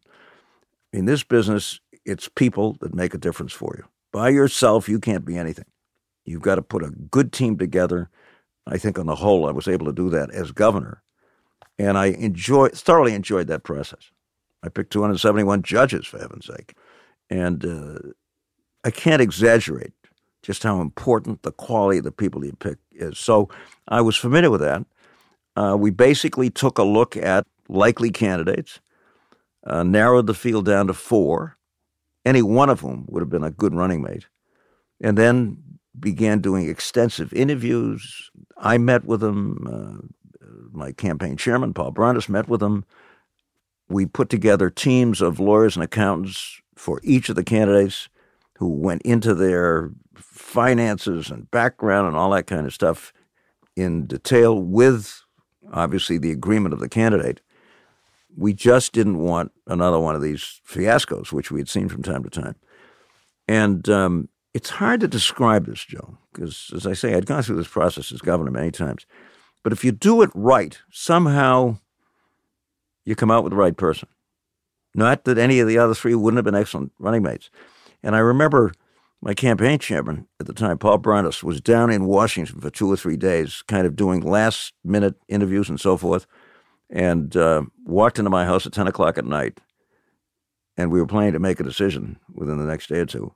[0.92, 3.84] in this business, it's people that make a difference for you.
[4.12, 5.66] By yourself, you can't be anything.
[6.28, 8.10] You've got to put a good team together.
[8.66, 11.02] I think on the whole, I was able to do that as governor
[11.78, 14.10] and I enjoy thoroughly enjoyed that process.
[14.62, 16.74] I picked 271 judges, for heaven's sake,
[17.30, 17.98] and uh,
[18.84, 19.92] I can't exaggerate
[20.42, 23.18] just how important the quality of the people you pick is.
[23.18, 23.48] So
[23.86, 24.84] I was familiar with that.
[25.56, 28.80] Uh, we basically took a look at likely candidates,
[29.66, 31.56] uh, narrowed the field down to four,
[32.24, 34.26] any one of whom would have been a good running mate,
[35.00, 35.62] and then
[36.00, 38.30] began doing extensive interviews.
[38.56, 39.66] I met with them.
[39.66, 40.06] Uh,
[40.72, 42.84] my campaign chairman, Paul Brountas, met with them.
[43.88, 48.08] We put together teams of lawyers and accountants for each of the candidates
[48.58, 53.12] who went into their finances and background and all that kind of stuff
[53.76, 55.22] in detail with
[55.72, 57.40] obviously the agreement of the candidate.
[58.36, 62.22] We just didn't want another one of these fiascos, which we had seen from time
[62.24, 62.56] to time.
[63.46, 67.58] And um, it's hard to describe this, Joe, because as I say, I'd gone through
[67.58, 69.06] this process as governor many times.
[69.62, 71.78] But if you do it right, somehow
[73.04, 74.08] you come out with the right person.
[74.96, 77.50] Not that any of the other three wouldn't have been excellent running mates.
[78.02, 78.72] And I remember
[79.22, 82.96] my campaign chairman at the time, Paul Brountas, was down in Washington for two or
[82.96, 86.26] three days, kind of doing last minute interviews and so forth,
[86.90, 89.60] and uh, walked into my house at 10 o'clock at night.
[90.76, 93.34] And we were planning to make a decision within the next day or two.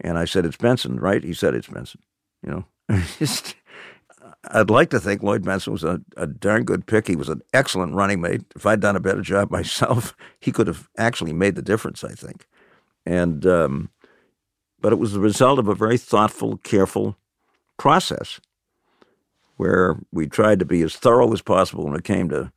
[0.00, 1.22] And I said, It's Bentsen, right?
[1.22, 2.00] He said, It's Bentsen.
[2.42, 2.98] You know,
[4.50, 7.08] I'd like to think Lloyd Bentsen was a, a darn good pick.
[7.08, 8.42] He was an excellent running mate.
[8.54, 12.12] If I'd done a better job myself, he could have actually made the difference, I
[12.12, 12.46] think.
[13.04, 13.90] And um,
[14.80, 17.16] but it was the result of a very thoughtful, careful
[17.78, 18.40] process
[19.56, 22.52] where we tried to be as thorough as possible when it came to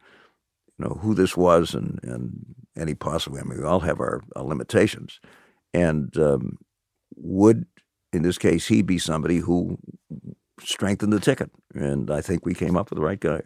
[0.78, 3.38] you know who this was and and any possible.
[3.38, 5.20] I mean, we all have our, our limitations,
[5.74, 6.58] and um,
[7.20, 7.66] would
[8.12, 9.78] in this case he be somebody who
[10.62, 11.52] strengthened the ticket.
[11.74, 13.42] And I think we came up with the right guy.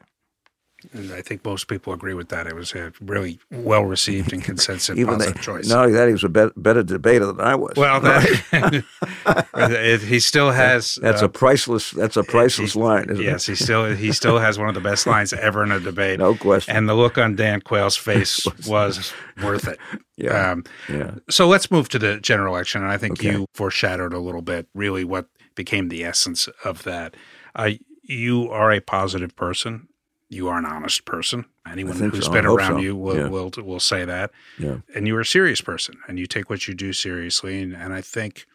[0.91, 2.47] And I think most people agree with that.
[2.47, 5.69] It was a really well received and consensus Even positive they, choice.
[5.69, 7.73] not only that, he was a bet, better debater than I was.
[7.77, 8.83] well, that,
[9.55, 10.95] it, he still has.
[11.01, 11.91] that's uh, a priceless.
[11.91, 13.09] That's a priceless he- line.
[13.09, 13.53] Isn't yes, it?
[13.53, 16.19] he still he still has one of the best lines ever in a debate.
[16.19, 16.75] No question.
[16.75, 19.79] And the look on Dan Quayle's face was worth it.
[20.17, 20.51] Yeah.
[20.51, 21.15] Um, yeah.
[21.29, 23.31] so let's move to the general election, and I think Okay.
[23.31, 27.15] you foreshadowed a little bit, really, what became the essence of that.
[27.55, 27.71] Uh,
[28.03, 29.87] you are a positive person.
[30.33, 31.45] You are an honest person.
[31.69, 32.31] Anyone who's so.
[32.31, 32.77] Been around so.
[32.79, 33.27] you will, Yeah.
[33.27, 34.31] will will say that.
[34.57, 34.77] Yeah.
[34.95, 37.61] And you're a serious person, and you take what you do seriously.
[37.61, 38.45] And, and I think,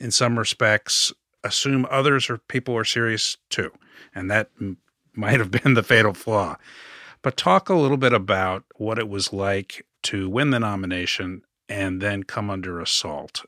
[0.00, 1.12] in some respects,
[1.44, 3.70] assume others or people are serious too,
[4.14, 4.78] and that m-
[5.14, 6.56] might have been the fatal flaw.
[7.22, 12.00] But talk a little bit about what it was like to win the nomination and
[12.00, 13.44] then come under assault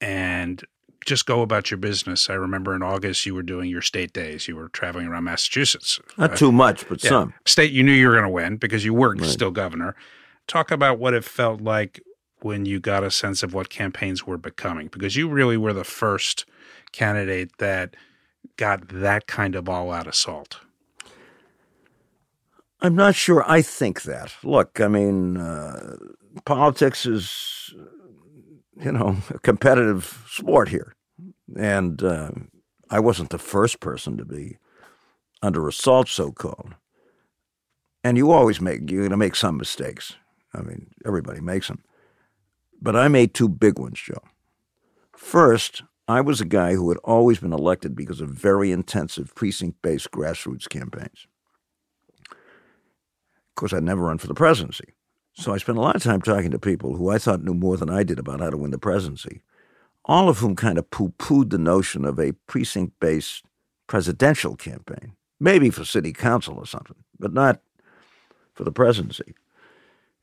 [0.00, 0.64] and
[1.08, 2.30] just go about your business.
[2.30, 4.46] I remember in August you were doing your state days.
[4.46, 5.98] You were traveling around Massachusetts.
[6.16, 7.08] Not Uh, too much, but yeah.
[7.10, 7.34] some.
[7.46, 9.24] State you knew you were going to win because you were Right.
[9.28, 9.96] still governor.
[10.46, 12.00] Talk about what it felt like
[12.40, 15.84] when you got a sense of what campaigns were becoming because you really were the
[15.84, 16.44] first
[16.92, 17.96] candidate that
[18.56, 20.58] got that kind of all out assault.
[22.80, 23.44] I'm not sure.
[23.50, 24.32] I think that.
[24.44, 25.96] Look, I mean, uh,
[26.44, 27.74] politics is,
[28.80, 30.94] you know, a competitive sport here,
[31.56, 32.30] and uh,
[32.90, 34.58] I wasn't the first person to be
[35.42, 36.74] under assault, so called.
[38.04, 40.16] And you always make you're going to make some mistakes.
[40.54, 41.82] I mean, everybody makes them,
[42.80, 44.22] but I made two big ones, Joe.
[45.14, 50.10] First, I was a guy who had always been elected because of very intensive precinct-based
[50.10, 51.26] grassroots campaigns.
[52.30, 54.94] Of course, I'd never run for the presidency.
[55.34, 57.76] So I spent a lot of time talking to people who I thought knew more
[57.76, 59.42] than I did about how to win the presidency,
[60.08, 63.44] all of whom kind of poo pooed the notion of a precinct based
[63.86, 67.60] presidential campaign, maybe for city council or something, but not
[68.54, 69.34] for the presidency.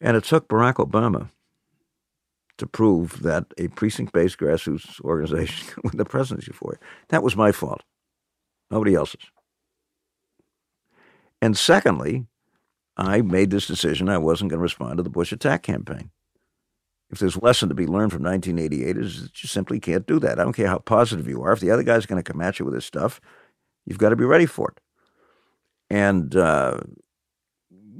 [0.01, 1.29] And it took Barack Obama
[2.57, 6.87] to prove that a precinct based grassroots organization could win the presidency for you.
[7.09, 7.83] That was my fault,
[8.71, 9.21] nobody else's.
[11.41, 12.25] And secondly,
[12.97, 16.11] I made this decision I wasn't going to respond to the Bush attack campaign.
[17.11, 20.19] If there's a lesson to be learned from 1988 is that you simply can't do
[20.19, 20.39] that.
[20.39, 21.53] I don't care how positive you are.
[21.53, 23.21] If the other guy's going to come at you with this stuff,
[23.85, 24.81] you've got to be ready for it.
[25.89, 26.79] And, uh,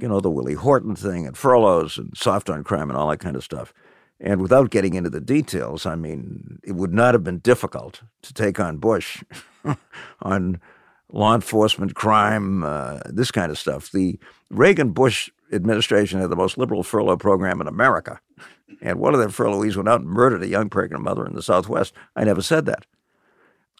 [0.00, 3.20] you know, the Willie Horton thing and furloughs and soft on crime and all that
[3.20, 3.72] kind of stuff.
[4.18, 8.32] And without getting into the details, I mean, it would not have been difficult to
[8.32, 9.22] take on Bush
[10.22, 10.60] on
[11.12, 13.92] law enforcement, crime, uh, this kind of stuff.
[13.92, 14.18] The
[14.50, 18.20] Reagan Bush administration had the most liberal furlough program in America.
[18.80, 21.42] And one of their furloughees went out and murdered a young pregnant mother in the
[21.42, 21.94] Southwest.
[22.14, 22.86] I never said that.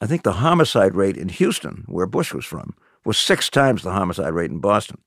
[0.00, 2.74] I think the homicide rate in Houston, where Bush was from,
[3.05, 4.98] was six times the homicide rate in Boston.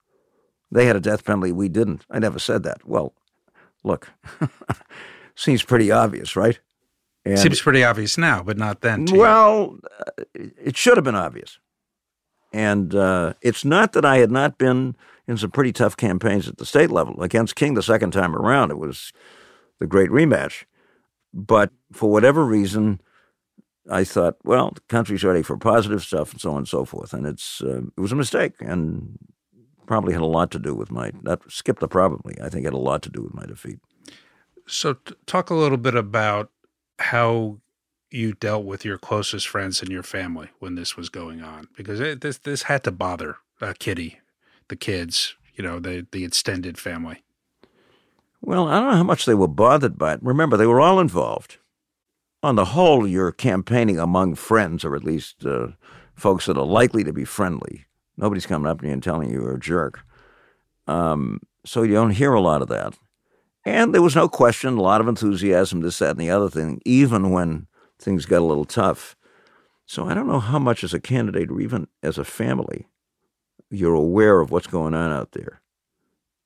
[0.72, 2.06] They had a death penalty, we didn't.
[2.10, 2.88] I never said that.
[2.88, 3.14] Well,
[3.84, 4.10] look,
[5.36, 6.60] seems pretty obvious, right?
[7.26, 9.06] And, Seems pretty obvious now, but not then.
[9.06, 9.20] to you.
[9.20, 11.60] well, uh, it should have been obvious.
[12.54, 14.96] And uh, it's not that I had not been
[15.30, 17.22] in some pretty tough campaigns at the state level.
[17.22, 19.14] Against King the second time around, it was
[19.78, 20.66] the great rematch.
[21.32, 23.00] But for whatever reason,
[23.90, 27.14] I thought, well, the country's ready for positive stuff and so on and so forth.
[27.14, 29.20] And it's uh, it was a mistake and
[29.86, 32.74] probably had a lot to do with my, that skipped the probably, I think had
[32.74, 33.80] a lot to do with my defeat.
[34.68, 36.52] So, t- talk a little bit about
[37.00, 37.60] how
[38.12, 42.00] you dealt with your closest friends and your family when this was going on, because
[42.00, 44.20] it, this this had to bother uh, Kitty,
[44.70, 47.24] the kids, you know, the the extended family.
[48.42, 50.24] Well, I don't know how much they were bothered by it.
[50.24, 51.58] Remember, they were all involved.
[52.42, 55.68] On the whole, you're campaigning among friends, or at least uh,
[56.16, 57.86] folks that are likely to be friendly.
[58.16, 60.06] Nobody's coming up to you and telling you you're a jerk.
[60.88, 62.98] Um, so you don't hear a lot of that.
[63.66, 66.82] And there was no question, a lot of enthusiasm, this, that, and the other thing,
[66.86, 67.68] even when
[68.00, 69.18] things got a little tough.
[69.86, 72.88] So I don't know how much as a candidate or even as a family
[73.70, 75.62] you're aware of what's going on out there.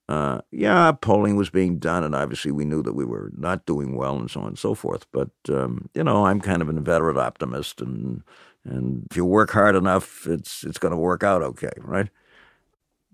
[0.09, 3.95] Uh, yeah, polling was being done, and obviously we knew that we were not doing
[3.95, 5.05] well, and so on and so forth.
[5.11, 8.21] But um, you know, I'm kind of an inveterate optimist, and
[8.65, 12.09] and if you work hard enough, it's it's going to work out okay, right?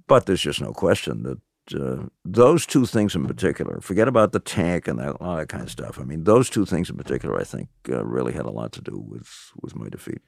[0.08, 1.40] But there's just no question that
[1.76, 5.64] uh, those two things in particular, forget about the tank and that, all that kind
[5.64, 6.00] of stuff.
[6.00, 8.82] I mean, those two things in particular, I think, uh, really had a lot to
[8.82, 10.22] do with with my defeat.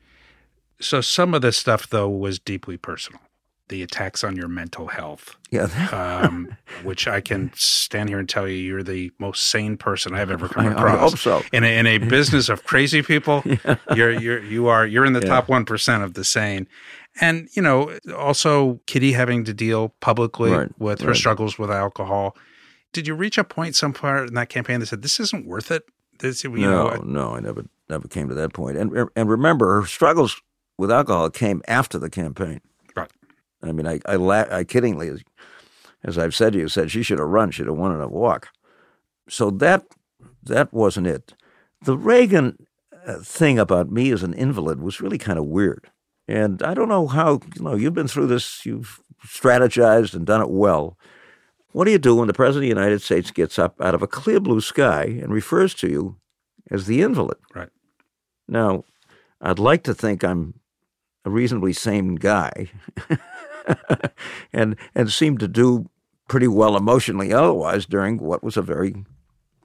[0.79, 3.21] So some of this stuff though was deeply personal.
[3.71, 8.45] The attacks on your mental health, Yeah, um, which I can stand here and tell
[8.47, 11.11] you, you're the most sane person I've ever come I, I across.
[11.11, 11.43] hope so.
[11.53, 13.43] in a, in a business of crazy people,
[13.95, 15.29] you're you're you are you're in the Yeah.
[15.29, 16.67] top one percent of the sane.
[17.21, 22.35] And, you know, also Kitty having to deal publicly Right, with her struggles with alcohol.
[22.93, 25.83] Did you reach a point somewhere in that campaign that said, this isn't worth it?
[26.19, 28.75] This, you no, know, no, I never never came to that point.
[28.77, 30.41] And and remember, her struggles
[30.77, 32.59] with alcohol came after the campaign.
[33.63, 35.23] I mean, I I, la- I kiddingly, as,
[36.03, 37.51] as I've said to you, said she should have run.
[37.51, 38.49] She'd have in a walk.
[39.29, 39.85] So that
[40.43, 41.33] that wasn't it.
[41.83, 42.67] The Reagan
[43.05, 45.89] uh, thing about me as an invalid was really kind of weird.
[46.27, 48.65] And I don't know how you know you've been through this.
[48.65, 50.97] You've strategized and done it well.
[51.73, 54.01] What do you do when the president of the United States gets up out of
[54.01, 56.17] a clear blue sky and refers to you
[56.69, 57.37] as the invalid?
[57.55, 57.69] Right.
[58.47, 58.83] Now,
[59.39, 60.59] I'd like to think I'm
[61.23, 62.71] a reasonably sane guy
[64.53, 65.89] and and seem to do
[66.27, 68.95] pretty well emotionally otherwise during what was a very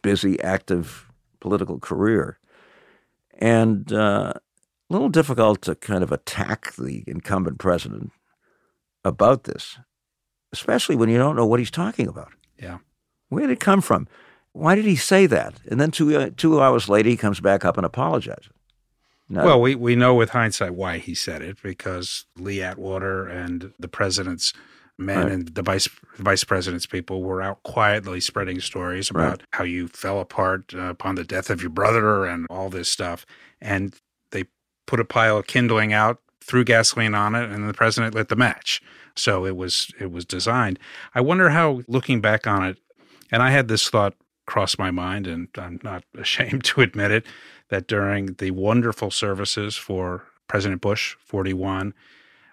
[0.03, 2.39] busy, active political career.
[3.39, 8.13] And uh, a little difficult to kind of attack the incumbent president
[9.05, 9.79] about this,
[10.53, 12.33] especially when you don't know what he's talking about.
[12.59, 12.79] Yeah.
[13.29, 14.09] Where did it come from?
[14.53, 15.55] Why did he say that?
[15.69, 18.49] And then two uh, two hours later, he comes back up and apologizes.
[19.29, 23.73] Now, Well, we, we know with hindsight why he said it because Lee Atwater and
[23.79, 24.53] the president's
[24.99, 25.33] men Right.
[25.33, 29.43] and the vice vice president's people were out quietly spreading stories about Right.
[29.53, 33.27] how you fell apart uh, upon the death of your brother and all this stuff.
[33.61, 33.95] And
[34.31, 34.45] they
[34.87, 38.37] put a pile of kindling out, threw gasoline on it, and the president lit the
[38.37, 38.81] match.
[39.15, 40.79] So it was it was designed.
[41.15, 42.79] I wonder how, looking back on it,
[43.33, 44.15] and I had this thought
[44.47, 47.27] cross my mind, and I'm not ashamed to admit it,
[47.69, 51.95] that during the wonderful services for President Bush, 41,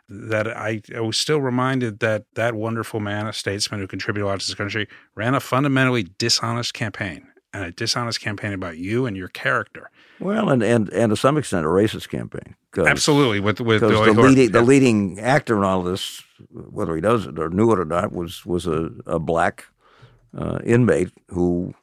[0.09, 4.27] that I, I was still reminded that that wonderful man, a statesman who contributed a
[4.27, 9.05] lot to this country, ran a fundamentally dishonest campaign and a dishonest campaign about you
[9.05, 9.89] and your character.
[10.19, 12.55] well, and, and and to some extent, a racist campaign.
[12.77, 17.27] Absolutely, with with the Hor- leading the leading actor in all this, whether he does
[17.27, 19.65] it or knew it or not, was was a, a black
[20.37, 21.73] uh, inmate who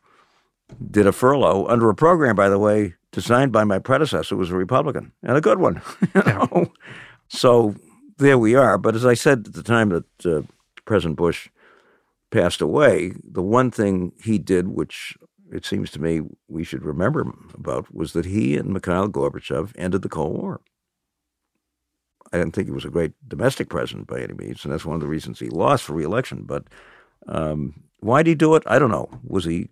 [0.91, 4.51] did a furlough under a program, by the way, designed by my predecessor, who was
[4.51, 5.83] a Republican and a good one.
[6.15, 6.73] you know?
[7.29, 7.75] So
[8.19, 8.79] there we are.
[8.79, 10.43] But as I said at the time that uh,
[10.85, 11.49] President Bush
[12.31, 15.17] passed away, the one thing he did, which
[15.53, 20.03] it seems to me we should remember about, was that he and Mikhail Gorbachev ended
[20.03, 20.61] the Cold War.
[22.33, 24.95] I didn't think he was a great domestic president by any means, and that's one
[24.95, 26.45] of the reasons he lost for reelection.
[26.45, 26.65] But
[27.27, 28.63] um, why did he do it?
[28.67, 29.09] I don't know.
[29.25, 29.69] Was he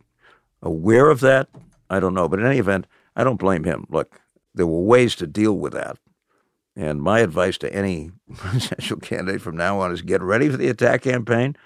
[0.61, 1.49] aware of that?
[1.89, 2.28] I don't know.
[2.28, 2.86] But in any event,
[3.17, 3.87] I don't blame him.
[3.91, 4.21] Look,
[4.55, 5.99] there were ways to deal with that.
[6.77, 10.69] And my advice to any presidential candidate from now on is get ready for the
[10.69, 11.57] attack campaign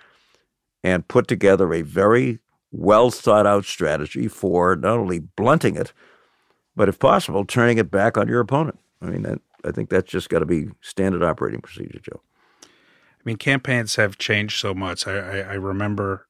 [0.83, 2.39] and put together a very
[2.71, 5.93] well thought out strategy for not only blunting it,
[6.75, 8.79] but if possible, turning it back on your opponent.
[9.03, 12.23] I mean, that, I think that's just got to be standard operating procedure, Joe.
[12.63, 15.07] I mean, campaigns have changed so much.
[15.07, 16.27] I, I, I remember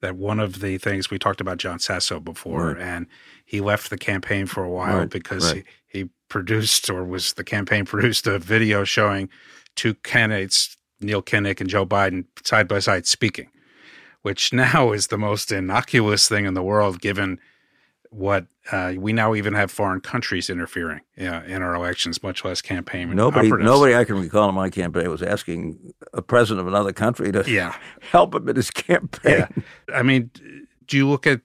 [0.00, 2.80] that one of the things we talked about John Sasso before, Right.
[2.80, 3.06] and
[3.48, 5.64] he left the campaign for a while Right, because right.
[5.86, 9.30] he, he produced or was the campaign produced a video showing
[9.74, 13.48] two candidates, Neil Kinnock and Joe Biden, side by side speaking,
[14.22, 17.38] which now is the most innocuous thing in the world, given
[18.10, 22.60] what uh, we now even have foreign countries interfering uh, in our elections, much less
[22.62, 23.66] campaign Nobody, operatives.
[23.70, 27.44] nobody I can recall in my campaign was asking a president of another country to
[27.50, 27.74] Yeah.
[28.12, 29.46] help him in his campaign.
[29.56, 29.94] Yeah.
[29.94, 30.30] I mean,
[30.86, 31.40] do you look at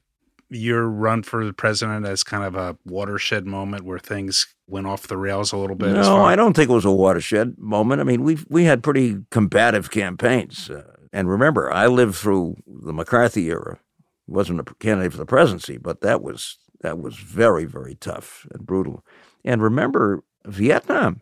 [0.54, 5.08] your run for the president as kind of a watershed moment where things went off
[5.08, 5.96] the rails a little bit?
[5.96, 8.02] as No, I don't think it was a watershed moment.
[8.02, 12.94] I mean, we we had pretty combative campaigns, uh, and remember, I lived through the
[12.94, 13.80] McCarthy era.
[14.28, 18.66] wasn't a candidate for the presidency, but that was that was very very tough and
[18.66, 19.04] brutal.
[19.44, 21.22] And remember Vietnam.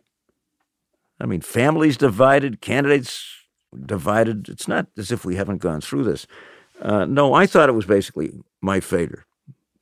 [1.20, 3.24] I mean, families divided, candidates
[3.86, 4.48] divided.
[4.48, 6.26] It's not as if we haven't gone through this.
[6.80, 9.24] Uh, no, I thought it was basically my failure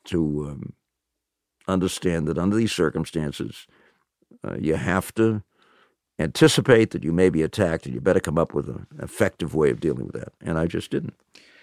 [0.07, 0.73] to um,
[1.69, 3.67] understand that under these circumstances,
[4.43, 5.43] uh, you have to
[6.19, 9.71] anticipate that you may be attacked, and you better come up with an effective way
[9.71, 10.33] of dealing with that.
[10.41, 11.15] And I just didn't.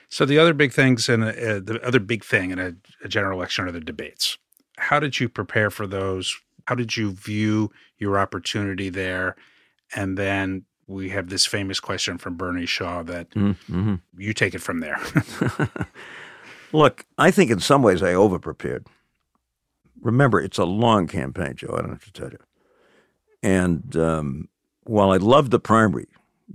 [0.10, 3.38] So the other big things and uh, the other big thing in a, a general
[3.38, 4.38] election are the debates.
[4.78, 6.38] How did you prepare for those?
[6.66, 9.36] How did you view your opportunity there?
[9.96, 13.96] And then we have this famous question from Bernie Shaw that Mm-hmm.
[14.18, 15.00] you take it from there.
[16.74, 18.88] Look, I think in some ways I overprepared.
[20.02, 21.76] Remember, it's a long campaign, Joe.
[21.78, 22.40] I don't have to tell you.
[23.44, 24.50] And um,
[24.84, 26.08] while I loved the primary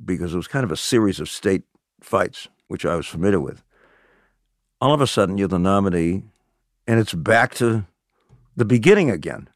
[0.04, 1.64] because it was kind of a series of state
[2.00, 3.62] fights, which I was familiar with,
[4.80, 6.24] all of a sudden you're the nominee,
[6.86, 7.86] and it's back to
[8.56, 9.48] the beginning again.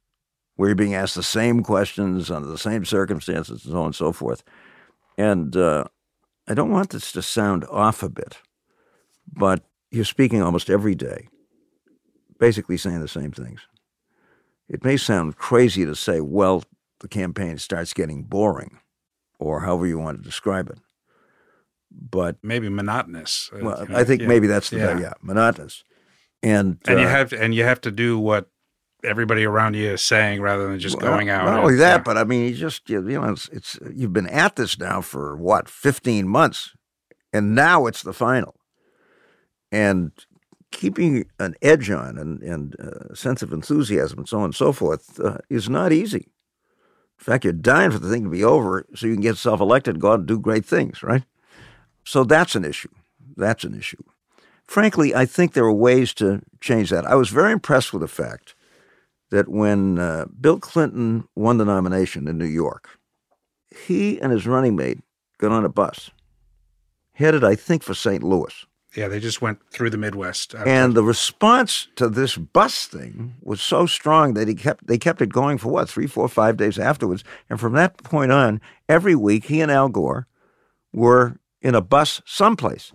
[0.56, 3.94] where you're being asked the same questions under the same circumstances and so on and
[3.94, 4.42] so forth.
[5.18, 5.84] And uh,
[6.48, 8.38] I don't want this to sound off a bit,
[9.32, 11.28] but you're speaking almost every day,
[12.38, 13.60] basically saying the same things.
[14.68, 16.64] It may sound crazy to say, well,
[17.00, 18.80] the campaign starts getting boring,
[19.38, 20.78] or however you want to describe it.
[21.90, 23.50] But maybe monotonous.
[23.52, 24.28] Uh, well, you know, I think yeah.
[24.28, 24.98] maybe that's the yeah.
[24.98, 25.84] yeah, monotonous.
[26.42, 28.50] And and uh, you have to, and you have to do what
[29.04, 31.44] everybody around you is saying rather than just well, going out.
[31.44, 32.02] Not only that, yeah.
[32.02, 35.36] but I mean, you just you, know, it's, it's you've been at this now for
[35.36, 36.72] what fifteen months,
[37.32, 38.55] and now it's the final,
[39.72, 40.12] and
[40.70, 44.72] keeping an edge on and and uh, sense of enthusiasm and so on and so
[44.72, 46.28] forth uh, is not easy.
[47.18, 49.60] In fact, you're dying for the thing to be over so you can get self
[49.60, 51.24] elected, go out and do great things, right?
[52.04, 52.90] So that's an issue.
[53.36, 54.02] That's an issue.
[54.64, 57.06] Frankly, I think there are ways to change that.
[57.06, 58.54] I was very impressed with the fact
[59.30, 62.98] that when uh, Bill Clinton won the nomination in New York,
[63.76, 64.98] he and his running mate
[65.38, 66.10] got on a bus,
[67.12, 68.22] headed, I think, for St.
[68.22, 68.66] Louis.
[68.96, 70.54] Yeah, they just went through the Midwest.
[70.54, 75.20] And the response to this bus thing was so strong that he kept they kept
[75.20, 77.22] it going for what three, four, five days afterwards.
[77.50, 80.26] And from that point on, every week he and Al Gore
[80.94, 82.90] were in a bus someplace.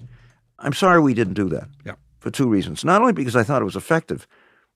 [0.58, 1.68] I'm sorry we didn't do that.
[1.86, 1.96] Yeah.
[2.20, 2.84] For two reasons.
[2.84, 4.28] Not only because I thought it was effective,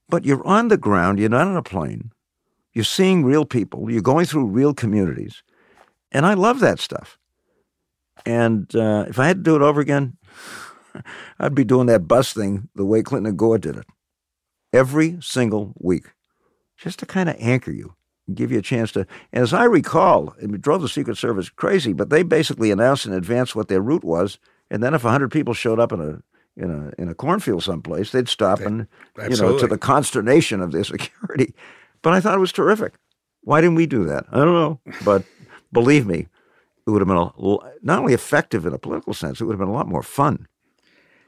[0.08, 2.12] but you're on the ground, you're not on a plane,
[2.74, 5.42] you're seeing real people, you're going through real communities.
[6.12, 7.18] And I love that stuff.
[8.26, 10.18] And uh, if I had to do it over again,
[11.40, 13.86] I'd be doing that bus thing the way Clinton and Gore did it
[14.74, 16.06] every single week,
[16.78, 17.96] just to kind of anchor you
[18.28, 19.08] and give you a chance to.
[19.32, 23.14] And as I recall, it drove the Secret Service crazy, but they basically announced in
[23.14, 24.38] advance what their route was.
[24.70, 26.22] And then if 100 people showed up in a
[26.58, 28.88] in a in a cornfield someplace, they'd stop and
[29.30, 31.54] you know to the consternation of their security.
[32.02, 32.94] But I thought it was terrific.
[33.42, 34.26] Why didn't we do that?
[34.32, 35.24] I don't know, but
[35.72, 36.28] believe me,
[36.88, 37.32] it would have been a,
[37.84, 40.48] not only effective in a political sense, it would have been a lot more fun.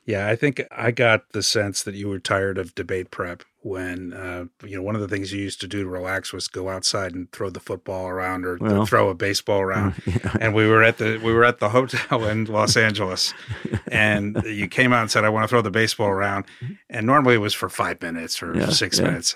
[0.07, 4.13] Yeah, I think I got the sense that you were tired of debate prep when
[4.13, 6.69] uh, you know one of the things you used to do to relax was go
[6.69, 9.95] outside and throw the football around or well, throw a baseball around.
[10.07, 10.37] Yeah.
[10.39, 13.33] And we were at the we were at the hotel in Los Angeles,
[13.87, 16.45] and you came out and said, "I want to throw the baseball around,"
[16.89, 19.07] and normally it was for five minutes or yeah, six yeah.
[19.07, 19.35] minutes.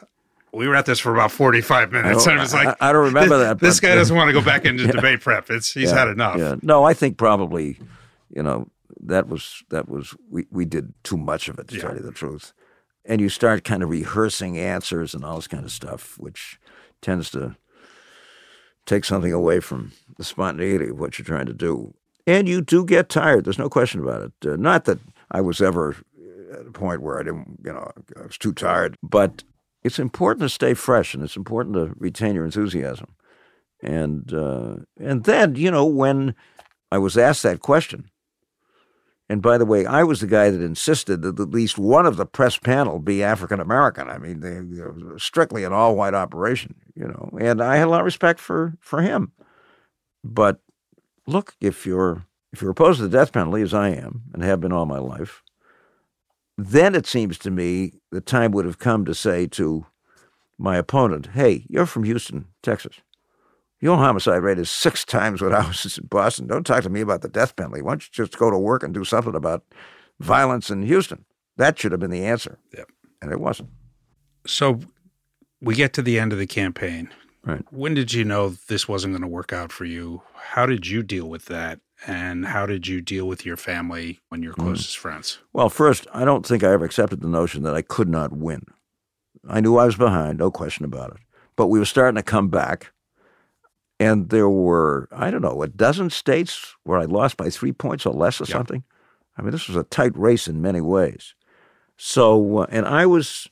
[0.53, 2.93] We were at this for about forty-five minutes, I and it was like, I, I
[2.93, 3.59] don't remember this, that.
[3.59, 5.49] This guy doesn't want to go back into debate prep.
[5.49, 6.37] It's he's had enough.
[6.37, 6.55] Yeah.
[6.61, 7.77] No, I think probably,
[8.33, 8.69] you know,
[8.99, 11.81] that was that was we, we did too much of it to yeah.
[11.81, 12.53] tell you the truth.
[13.05, 16.59] And you start kind of rehearsing answers and all this kind of stuff, which
[17.01, 17.55] tends to
[18.85, 21.93] take something away from the spontaneity of what you're trying to do.
[22.27, 23.45] And you do get tired.
[23.45, 24.47] There's no question about it.
[24.47, 24.99] Uh, not that
[25.31, 25.95] I was ever
[26.53, 29.43] at a point where I didn't, you know, I was too tired, but
[29.83, 33.15] it's important to stay fresh and it's important to retain your enthusiasm.
[33.81, 36.35] And uh, and then, you know, when
[36.91, 38.11] I was asked that question,
[39.31, 42.17] and by the way, I was the guy that insisted that at least one of
[42.17, 44.09] the press panel be African American.
[44.09, 44.83] I mean, they, they
[45.19, 47.29] strictly an all white operation, you know.
[47.39, 49.31] And I had a lot of respect for for him.
[50.21, 50.59] But
[51.27, 54.59] look, if you're if you're opposed to the death penalty, as I am and have
[54.59, 55.41] been all my life,
[56.57, 59.85] then it seems to me the time would have come to say to
[60.57, 62.99] my opponent, "Hey, you're from Houston, Texas.
[63.81, 66.47] Your homicide rate is six times what ours in Boston.
[66.47, 67.81] Don't talk to me about the death penalty.
[67.81, 69.63] Why don't you just go to work and do something about
[70.19, 71.25] violence in Houston?
[71.57, 72.59] That should have been the answer.
[72.77, 72.89] Yep.
[73.21, 73.69] And it wasn't.
[74.45, 74.79] So
[75.61, 77.09] we get to the end of the campaign.
[77.43, 77.63] Right.
[77.71, 80.21] When did you know this wasn't going to work out for you?
[80.35, 81.79] How did you deal with that?
[82.05, 84.63] And how did you deal with your family and your mm-hmm.
[84.63, 85.01] closest mm.
[85.01, 85.39] friends?
[85.53, 88.65] Well, first, I don't think I ever accepted the notion that I could not win.
[89.47, 91.17] I knew I was behind, no question about it.
[91.55, 92.91] But we were starting to come back.
[94.01, 98.05] And there were, I don't know, a dozen states where I lost by three points
[98.05, 98.57] or less or yep.
[98.57, 98.83] something.
[99.37, 101.35] I mean, this was a tight race in many ways.
[101.97, 103.47] So, uh, and I was,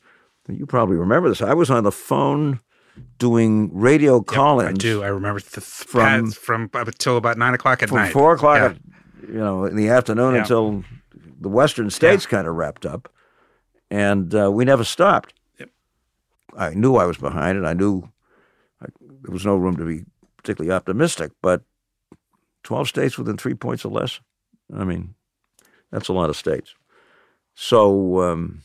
[0.48, 2.62] you probably remember this, I was on the phone
[3.20, 4.62] doing radio call.
[4.62, 5.04] Yep, I do.
[5.04, 8.12] I remember the, from, from until about nine o'clock at from night.
[8.12, 8.66] four o'clock, yeah.
[8.66, 10.42] at, you know, in the afternoon yeah.
[10.42, 10.84] until
[11.40, 12.32] the western states yeah.
[12.32, 13.08] kind of wrapped up.
[13.92, 15.34] And uh, we never stopped.
[15.60, 15.70] Yep.
[16.58, 18.10] I knew I was behind, and I knew
[18.82, 18.88] I,
[19.22, 20.06] there was no room to be
[20.40, 21.64] particularly optimistic, but
[22.64, 24.20] 12 states within three points or less,
[24.74, 25.16] I mean,
[25.92, 26.76] that's a lot of states.
[27.56, 28.62] So um,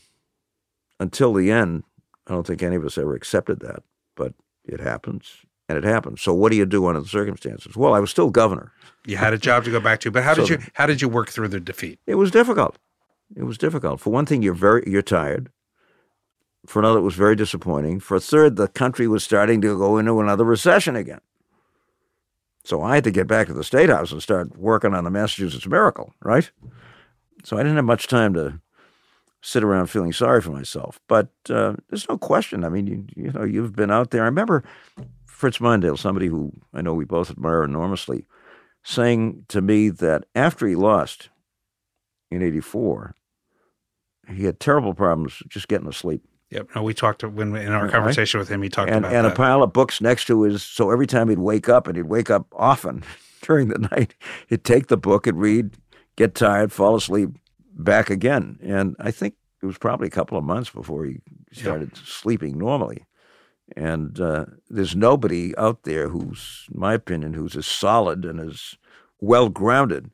[0.99, 1.83] until the end,
[2.27, 3.83] I don't think any of us ever accepted that,
[4.15, 6.21] but it happens and it happens.
[6.21, 7.75] So what do you do under the circumstances?
[7.75, 8.71] Well, I was still governor.
[9.05, 11.09] You had a job to go back to, but how did you how did you
[11.09, 11.99] work through the defeat?
[12.07, 12.77] It was difficult.
[13.35, 13.99] It was difficult.
[13.99, 15.51] For one thing, you're very you're tired.
[16.65, 17.99] For another, it was very disappointing.
[17.99, 21.21] For a third, the country was starting to go into another recession again.
[22.65, 25.11] So I had to get back to the State House and start working on the
[25.11, 26.49] Massachusetts Miracle, right?
[27.43, 28.59] So I didn't have much time to
[29.43, 30.99] sit around feeling sorry for myself.
[31.07, 32.63] But uh, there's no question.
[32.63, 34.23] I mean, you, you know, you've been out there.
[34.23, 34.63] I remember
[35.27, 38.25] Fritz Mondale, somebody who I know we both admire enormously,
[38.83, 41.29] saying to me that after he lost
[42.31, 43.13] in 84,
[44.29, 46.23] he had terrible problems just getting to sleep.
[46.51, 46.69] Yep.
[46.75, 48.43] No, we talked to, when in our conversation right.
[48.43, 48.61] with him.
[48.61, 49.33] He talked and, about and that.
[49.33, 50.63] a pile of books next to his.
[50.63, 53.03] So every time he'd wake up, and he'd wake up often
[53.41, 54.15] during the night,
[54.47, 55.71] he'd take the book and read,
[56.15, 57.31] get tired, fall asleep,
[57.71, 58.59] back again.
[58.61, 61.19] And I think it was probably a couple of months before he
[61.51, 62.05] started yep.
[62.05, 63.05] sleeping normally.
[63.75, 68.75] And uh, there's nobody out there who's, in my opinion, who's as solid and as
[69.19, 70.11] well grounded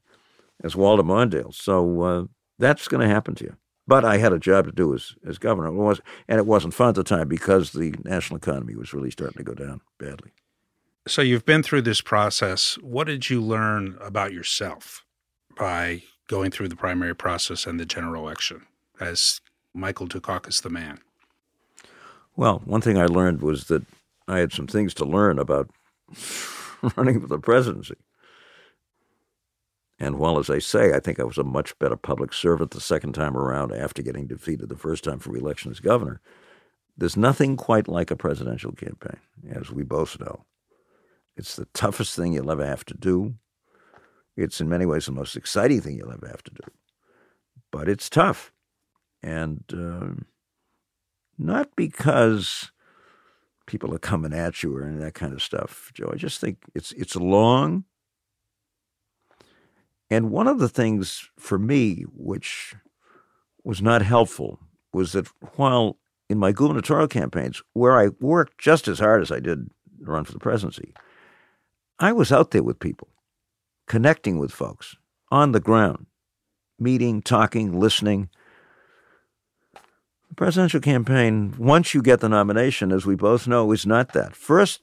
[0.63, 1.53] as Walter Mondale.
[1.53, 2.23] So uh,
[2.57, 3.57] that's going to happen to you.
[3.91, 5.67] But I had a job to do as, as governor.
[5.67, 9.11] It was, and it wasn't fun at the time because the national economy was really
[9.11, 10.31] starting to go down badly.
[11.09, 12.75] So you've been through this process.
[12.75, 15.03] What did you learn about yourself
[15.57, 18.65] by going through the primary process and the general election
[19.01, 19.41] as
[19.73, 21.01] Michael Dukakis the man?
[22.37, 23.83] Well, one thing I learned was that
[24.25, 25.69] I had some things to learn about
[26.95, 27.95] running for the presidency.
[30.02, 32.82] And while, as I say, I think I was a much better public servant the
[32.82, 36.20] second time around after getting defeated the first time for reelection as governor,
[36.97, 39.20] there's nothing quite like a presidential campaign,
[39.52, 40.43] as we both know.
[41.38, 43.36] It's the toughest thing you'll ever have to do.
[44.36, 46.72] It's in many ways the most exciting thing you'll ever have to do.
[47.72, 48.52] But it's tough.
[49.22, 50.24] And uh,
[51.38, 52.72] not because
[53.68, 56.10] people are coming at you or any of that kind of stuff, Joe.
[56.12, 57.84] I just think it's it's long
[60.12, 62.76] and one of the things for me, which
[63.64, 64.59] was not helpful,
[64.93, 65.97] was that while
[66.30, 69.70] in my gubernatorial campaigns, where I worked just as hard as I did
[70.01, 70.93] run for the presidency,
[71.97, 73.07] I was out there with people,
[73.88, 74.97] connecting with folks
[75.32, 76.07] on the ground,
[76.78, 78.30] meeting, talking, listening.
[80.28, 84.36] The presidential campaign, once you get the nomination, as we both know, is not that.
[84.36, 84.82] First,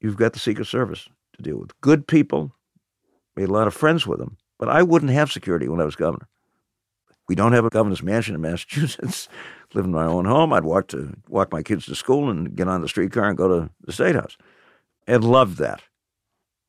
[0.00, 1.80] you've got the Secret Service to deal with.
[1.80, 2.52] Good people,
[3.34, 4.36] made a lot of friends with them.
[4.64, 6.26] But I wouldn't have security when I was governor.
[7.28, 9.28] We don't have a governor's mansion in Massachusetts.
[9.74, 10.54] Live in my own home.
[10.54, 13.46] I'd walk to walk my kids to school and get on the streetcar and go
[13.46, 14.38] to the state house.
[15.06, 15.82] And loved that.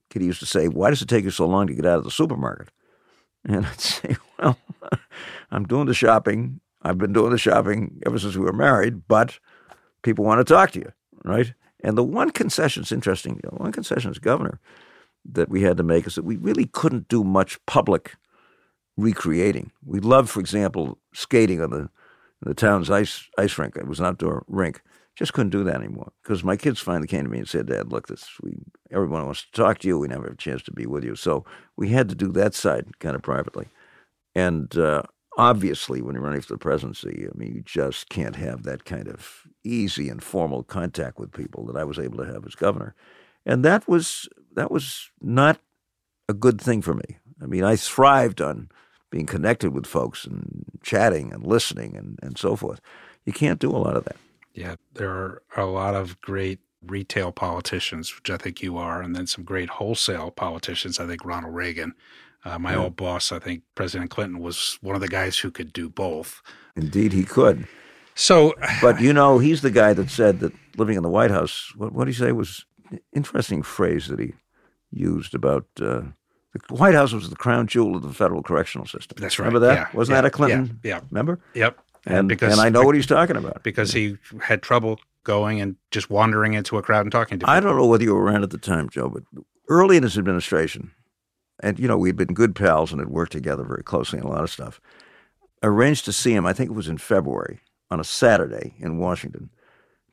[0.09, 2.03] Kid used to say, "Why does it take you so long to get out of
[2.03, 2.67] the supermarket?"
[3.45, 4.57] And I'd say, "Well,
[5.51, 6.59] I'm doing the shopping.
[6.81, 9.39] I've been doing the shopping ever since we were married, but
[10.01, 10.91] people want to talk to you,
[11.23, 13.39] right?" And the one concession is interesting.
[13.41, 14.59] Know, one concession as governor
[15.31, 18.15] that we had to make is that we really couldn't do much public
[18.97, 19.71] recreating.
[19.85, 21.89] We loved, for example, skating on the
[22.41, 23.75] the town's ice ice rink.
[23.75, 24.81] It was an outdoor rink.
[25.15, 27.91] Just couldn't do that anymore because my kids finally came to me and said, "Dad,
[27.91, 28.57] look, this we
[28.91, 29.97] everyone wants to talk to you.
[29.97, 31.45] We never have a chance to be with you." So
[31.77, 33.67] we had to do that side kind of privately,
[34.35, 35.03] and uh,
[35.37, 39.07] obviously, when you're running for the presidency, I mean, you just can't have that kind
[39.07, 42.93] of easy and formal contact with people that I was able to have as governor
[43.45, 45.59] and that was that was not
[46.27, 47.17] a good thing for me.
[47.41, 48.69] I mean, I thrived on
[49.11, 52.81] being connected with folks and chatting and listening and, and so forth.
[53.25, 54.17] You can't do a lot of that.
[54.53, 59.15] Yeah, there are a lot of great retail politicians, which I think you are, and
[59.15, 60.99] then some great wholesale politicians.
[60.99, 61.93] I think Ronald Reagan,
[62.45, 62.79] uh, my yeah.
[62.79, 66.41] old boss, I think President Clinton was one of the guys who could do both.
[66.75, 67.67] Indeed, he could.
[68.13, 71.73] So, but you know, he's the guy that said that living in the White House.
[71.75, 72.65] What, what did he say was
[73.13, 74.33] interesting phrase that he
[74.95, 76.01] used about uh,
[76.53, 79.17] the White House was the crown jewel of the federal correctional system.
[79.19, 79.45] That's right.
[79.45, 79.73] Remember that?
[79.73, 80.79] Yeah, Wasn't yeah, that a Clinton?
[80.83, 80.95] Yeah.
[80.95, 81.01] yeah.
[81.11, 81.39] Remember?
[81.53, 81.79] Yep.
[82.05, 83.63] And, because, and I know what he's talking about.
[83.63, 87.53] Because he had trouble going and just wandering into a crowd and talking to people.
[87.53, 89.23] I don't know whether you were around at the time, Joe, but
[89.67, 90.91] early in his administration,
[91.59, 94.29] and you know, we'd been good pals and had worked together very closely on a
[94.29, 94.79] lot of stuff.
[95.63, 99.49] Arranged to see him, I think it was in February, on a Saturday in Washington,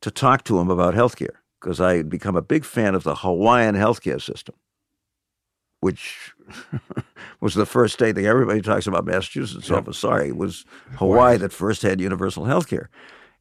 [0.00, 3.04] to talk to him about health care because I had become a big fan of
[3.04, 4.54] the Hawaiian healthcare system,
[5.82, 6.32] which
[7.40, 9.66] was the first state that everybody talks about Massachusetts.
[9.66, 9.94] So yep.
[9.94, 10.64] sorry, it was
[10.96, 12.88] Hawaii that first had universal health care.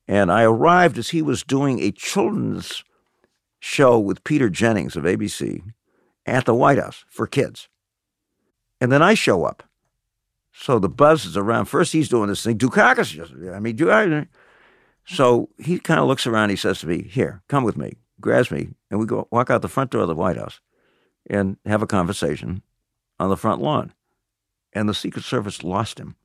[0.07, 2.83] And I arrived as he was doing a children's
[3.59, 5.61] show with Peter Jennings of ABC
[6.25, 7.69] at the White House for kids.
[8.79, 9.63] And then I show up.
[10.51, 11.65] So the buzz is around.
[11.65, 12.57] First, he's doing this thing.
[12.57, 14.27] Dukakis, I mean, Dukakis.
[15.05, 16.49] So he kind of looks around.
[16.49, 19.61] He says to me, Here, come with me grabs me, and we go walk out
[19.61, 20.61] the front door of the White House
[21.29, 22.61] and have a conversation
[23.19, 23.93] on the front lawn.
[24.73, 26.15] And the Secret Service lost him.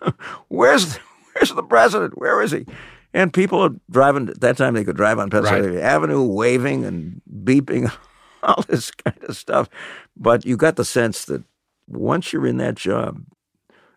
[0.48, 0.96] where's
[1.34, 2.18] where's the president?
[2.18, 2.66] Where is he?
[3.14, 5.84] And people are driving, at that time they could drive on Pennsylvania right.
[5.84, 7.92] Avenue, waving and beeping,
[8.42, 9.68] all this kind of stuff.
[10.16, 11.44] But you got the sense that
[11.86, 13.22] once you're in that job,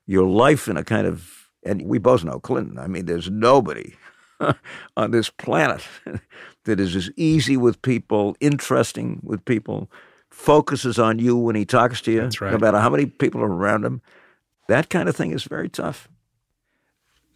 [0.06, 3.96] your life in a kind of, and we both know Clinton, I mean, there's nobody
[4.98, 5.82] on this planet
[6.66, 9.90] that is as easy with people, interesting with people,
[10.36, 12.52] focuses on you when he talks to you, right.
[12.52, 14.02] no matter how many people are around him.
[14.68, 16.10] That kind of thing is very tough.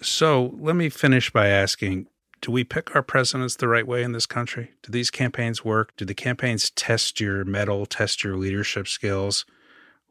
[0.02, 2.08] So let me finish by asking
[2.42, 4.72] Do we pick our presidents the right way in this country?
[4.84, 5.96] Do these campaigns work?
[5.98, 9.46] Do the campaigns test your mettle, test your leadership skills?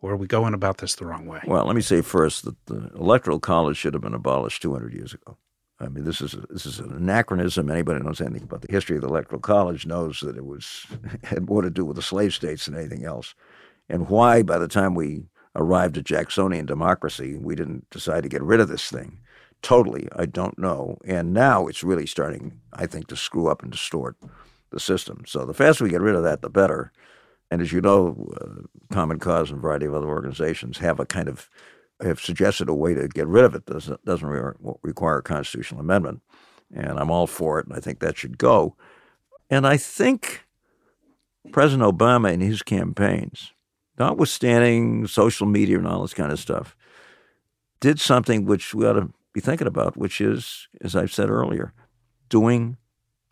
[0.01, 1.41] Or are we going about this the wrong way?
[1.47, 5.13] Well, let me say first that the Electoral College should have been abolished 200 years
[5.13, 5.37] ago.
[5.81, 7.71] I mean, this is this is an anachronism.
[7.71, 10.87] Anybody knows anything about the history of the Electoral College knows that it was
[11.23, 13.35] had more to do with the slave states than anything else,
[13.89, 15.25] and why by the time we
[15.55, 19.19] arrived at Jacksonian democracy, we didn't decide to get rid of this thing
[19.63, 20.09] totally.
[20.15, 24.17] I don't know, and now it's really starting, I think, to screw up and distort
[24.71, 25.25] the system.
[25.27, 26.93] So the faster we get rid of that, the better.
[27.51, 31.07] And as you know, uh, Common Cause and a variety of other organizations have a
[31.07, 31.49] kind of
[32.01, 34.29] have suggested a way to get rid of it doesn't doesn't
[34.83, 36.23] require a constitutional amendment,
[36.75, 38.77] and I'm all for it, and I think that should go.
[39.51, 40.45] And I think
[41.53, 43.53] President Obama in his campaigns,
[43.99, 46.77] notwithstanding social media and all this kind of stuff,
[47.81, 51.73] did something which we ought to be thinking about, which is, as I've said earlier,
[52.29, 52.77] doing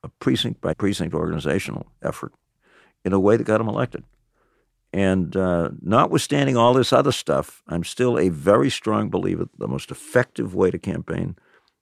[0.02, 2.32] a precinct by precinct organizational effort
[3.04, 4.04] in a way that got him elected.
[4.96, 9.68] And uh, notwithstanding all this other stuff, I'm still a very strong believer that the
[9.68, 11.36] most effective way to campaign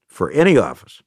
[0.08, 1.00] for any office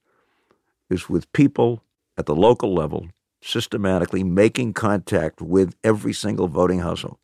[0.89, 1.83] is with people
[2.17, 3.07] at the local level
[3.41, 7.17] systematically making contact with every single voting household.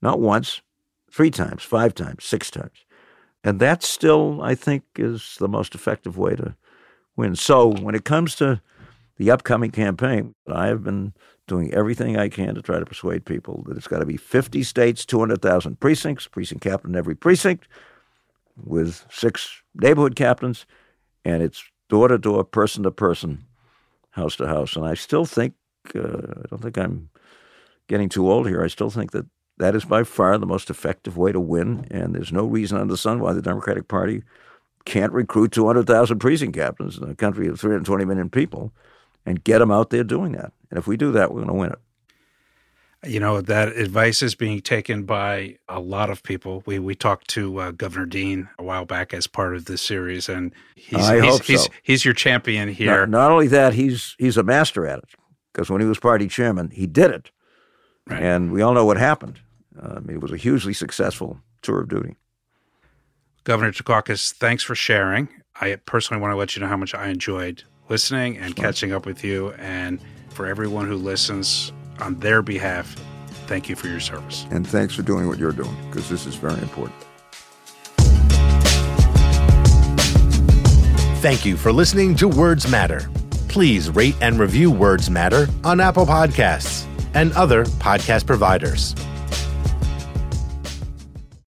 [0.00, 0.62] Not once,
[1.10, 2.84] three times, five times, six times.
[3.42, 6.54] And that still, I think, is the most effective way to
[7.16, 7.34] win.
[7.34, 8.60] So when it comes to
[9.16, 11.14] the upcoming campaign, I have been
[11.46, 14.62] doing everything I can to try to persuade people that it's got to be 50
[14.62, 17.68] states, 200,000 precincts, precinct captain in every precinct,
[18.62, 20.64] with six neighborhood captains,
[21.24, 23.44] and it's door to door, person to person,
[24.10, 24.76] house to house.
[24.76, 25.54] And I still think,
[25.94, 27.10] uh, I don't think I'm
[27.88, 28.62] getting too old here.
[28.62, 29.26] I still think that
[29.58, 32.92] that is by far the most effective way to win, and there's no reason under
[32.92, 34.22] the sun why the Democratic Party
[34.84, 38.72] can't recruit 200,000 precinct captains in a country of 320 million people
[39.24, 40.52] and get them out there doing that.
[40.74, 41.78] And if we do that, we're going to win it.
[43.08, 46.64] You know that advice is being taken by a lot of people.
[46.66, 50.28] We we talked to uh, Governor Dean a while back as part of this series,
[50.28, 51.52] and he's I he's, hope so.
[51.52, 53.06] he's, he's your champion here.
[53.06, 55.10] Not, not, only that, he's he's a master at it
[55.52, 57.30] because when he was party chairman, he did it,
[58.08, 58.22] right.
[58.22, 59.38] and we all know what happened.
[59.78, 62.16] Um, it was a hugely successful tour of duty.
[63.44, 65.28] Governor Dukakis, thanks for sharing.
[65.60, 69.06] I personally want to let you know how much I enjoyed listening and catching up
[69.06, 69.52] with you.
[69.52, 70.00] And
[70.34, 72.94] for everyone who listens on their behalf,
[73.46, 74.46] thank you for your service.
[74.50, 76.96] And thanks for doing what you're doing because this is very important.
[81.22, 83.08] Thank you for listening to Words Matter.
[83.48, 88.94] Please rate and review Words Matter on Apple Podcasts and other podcast providers.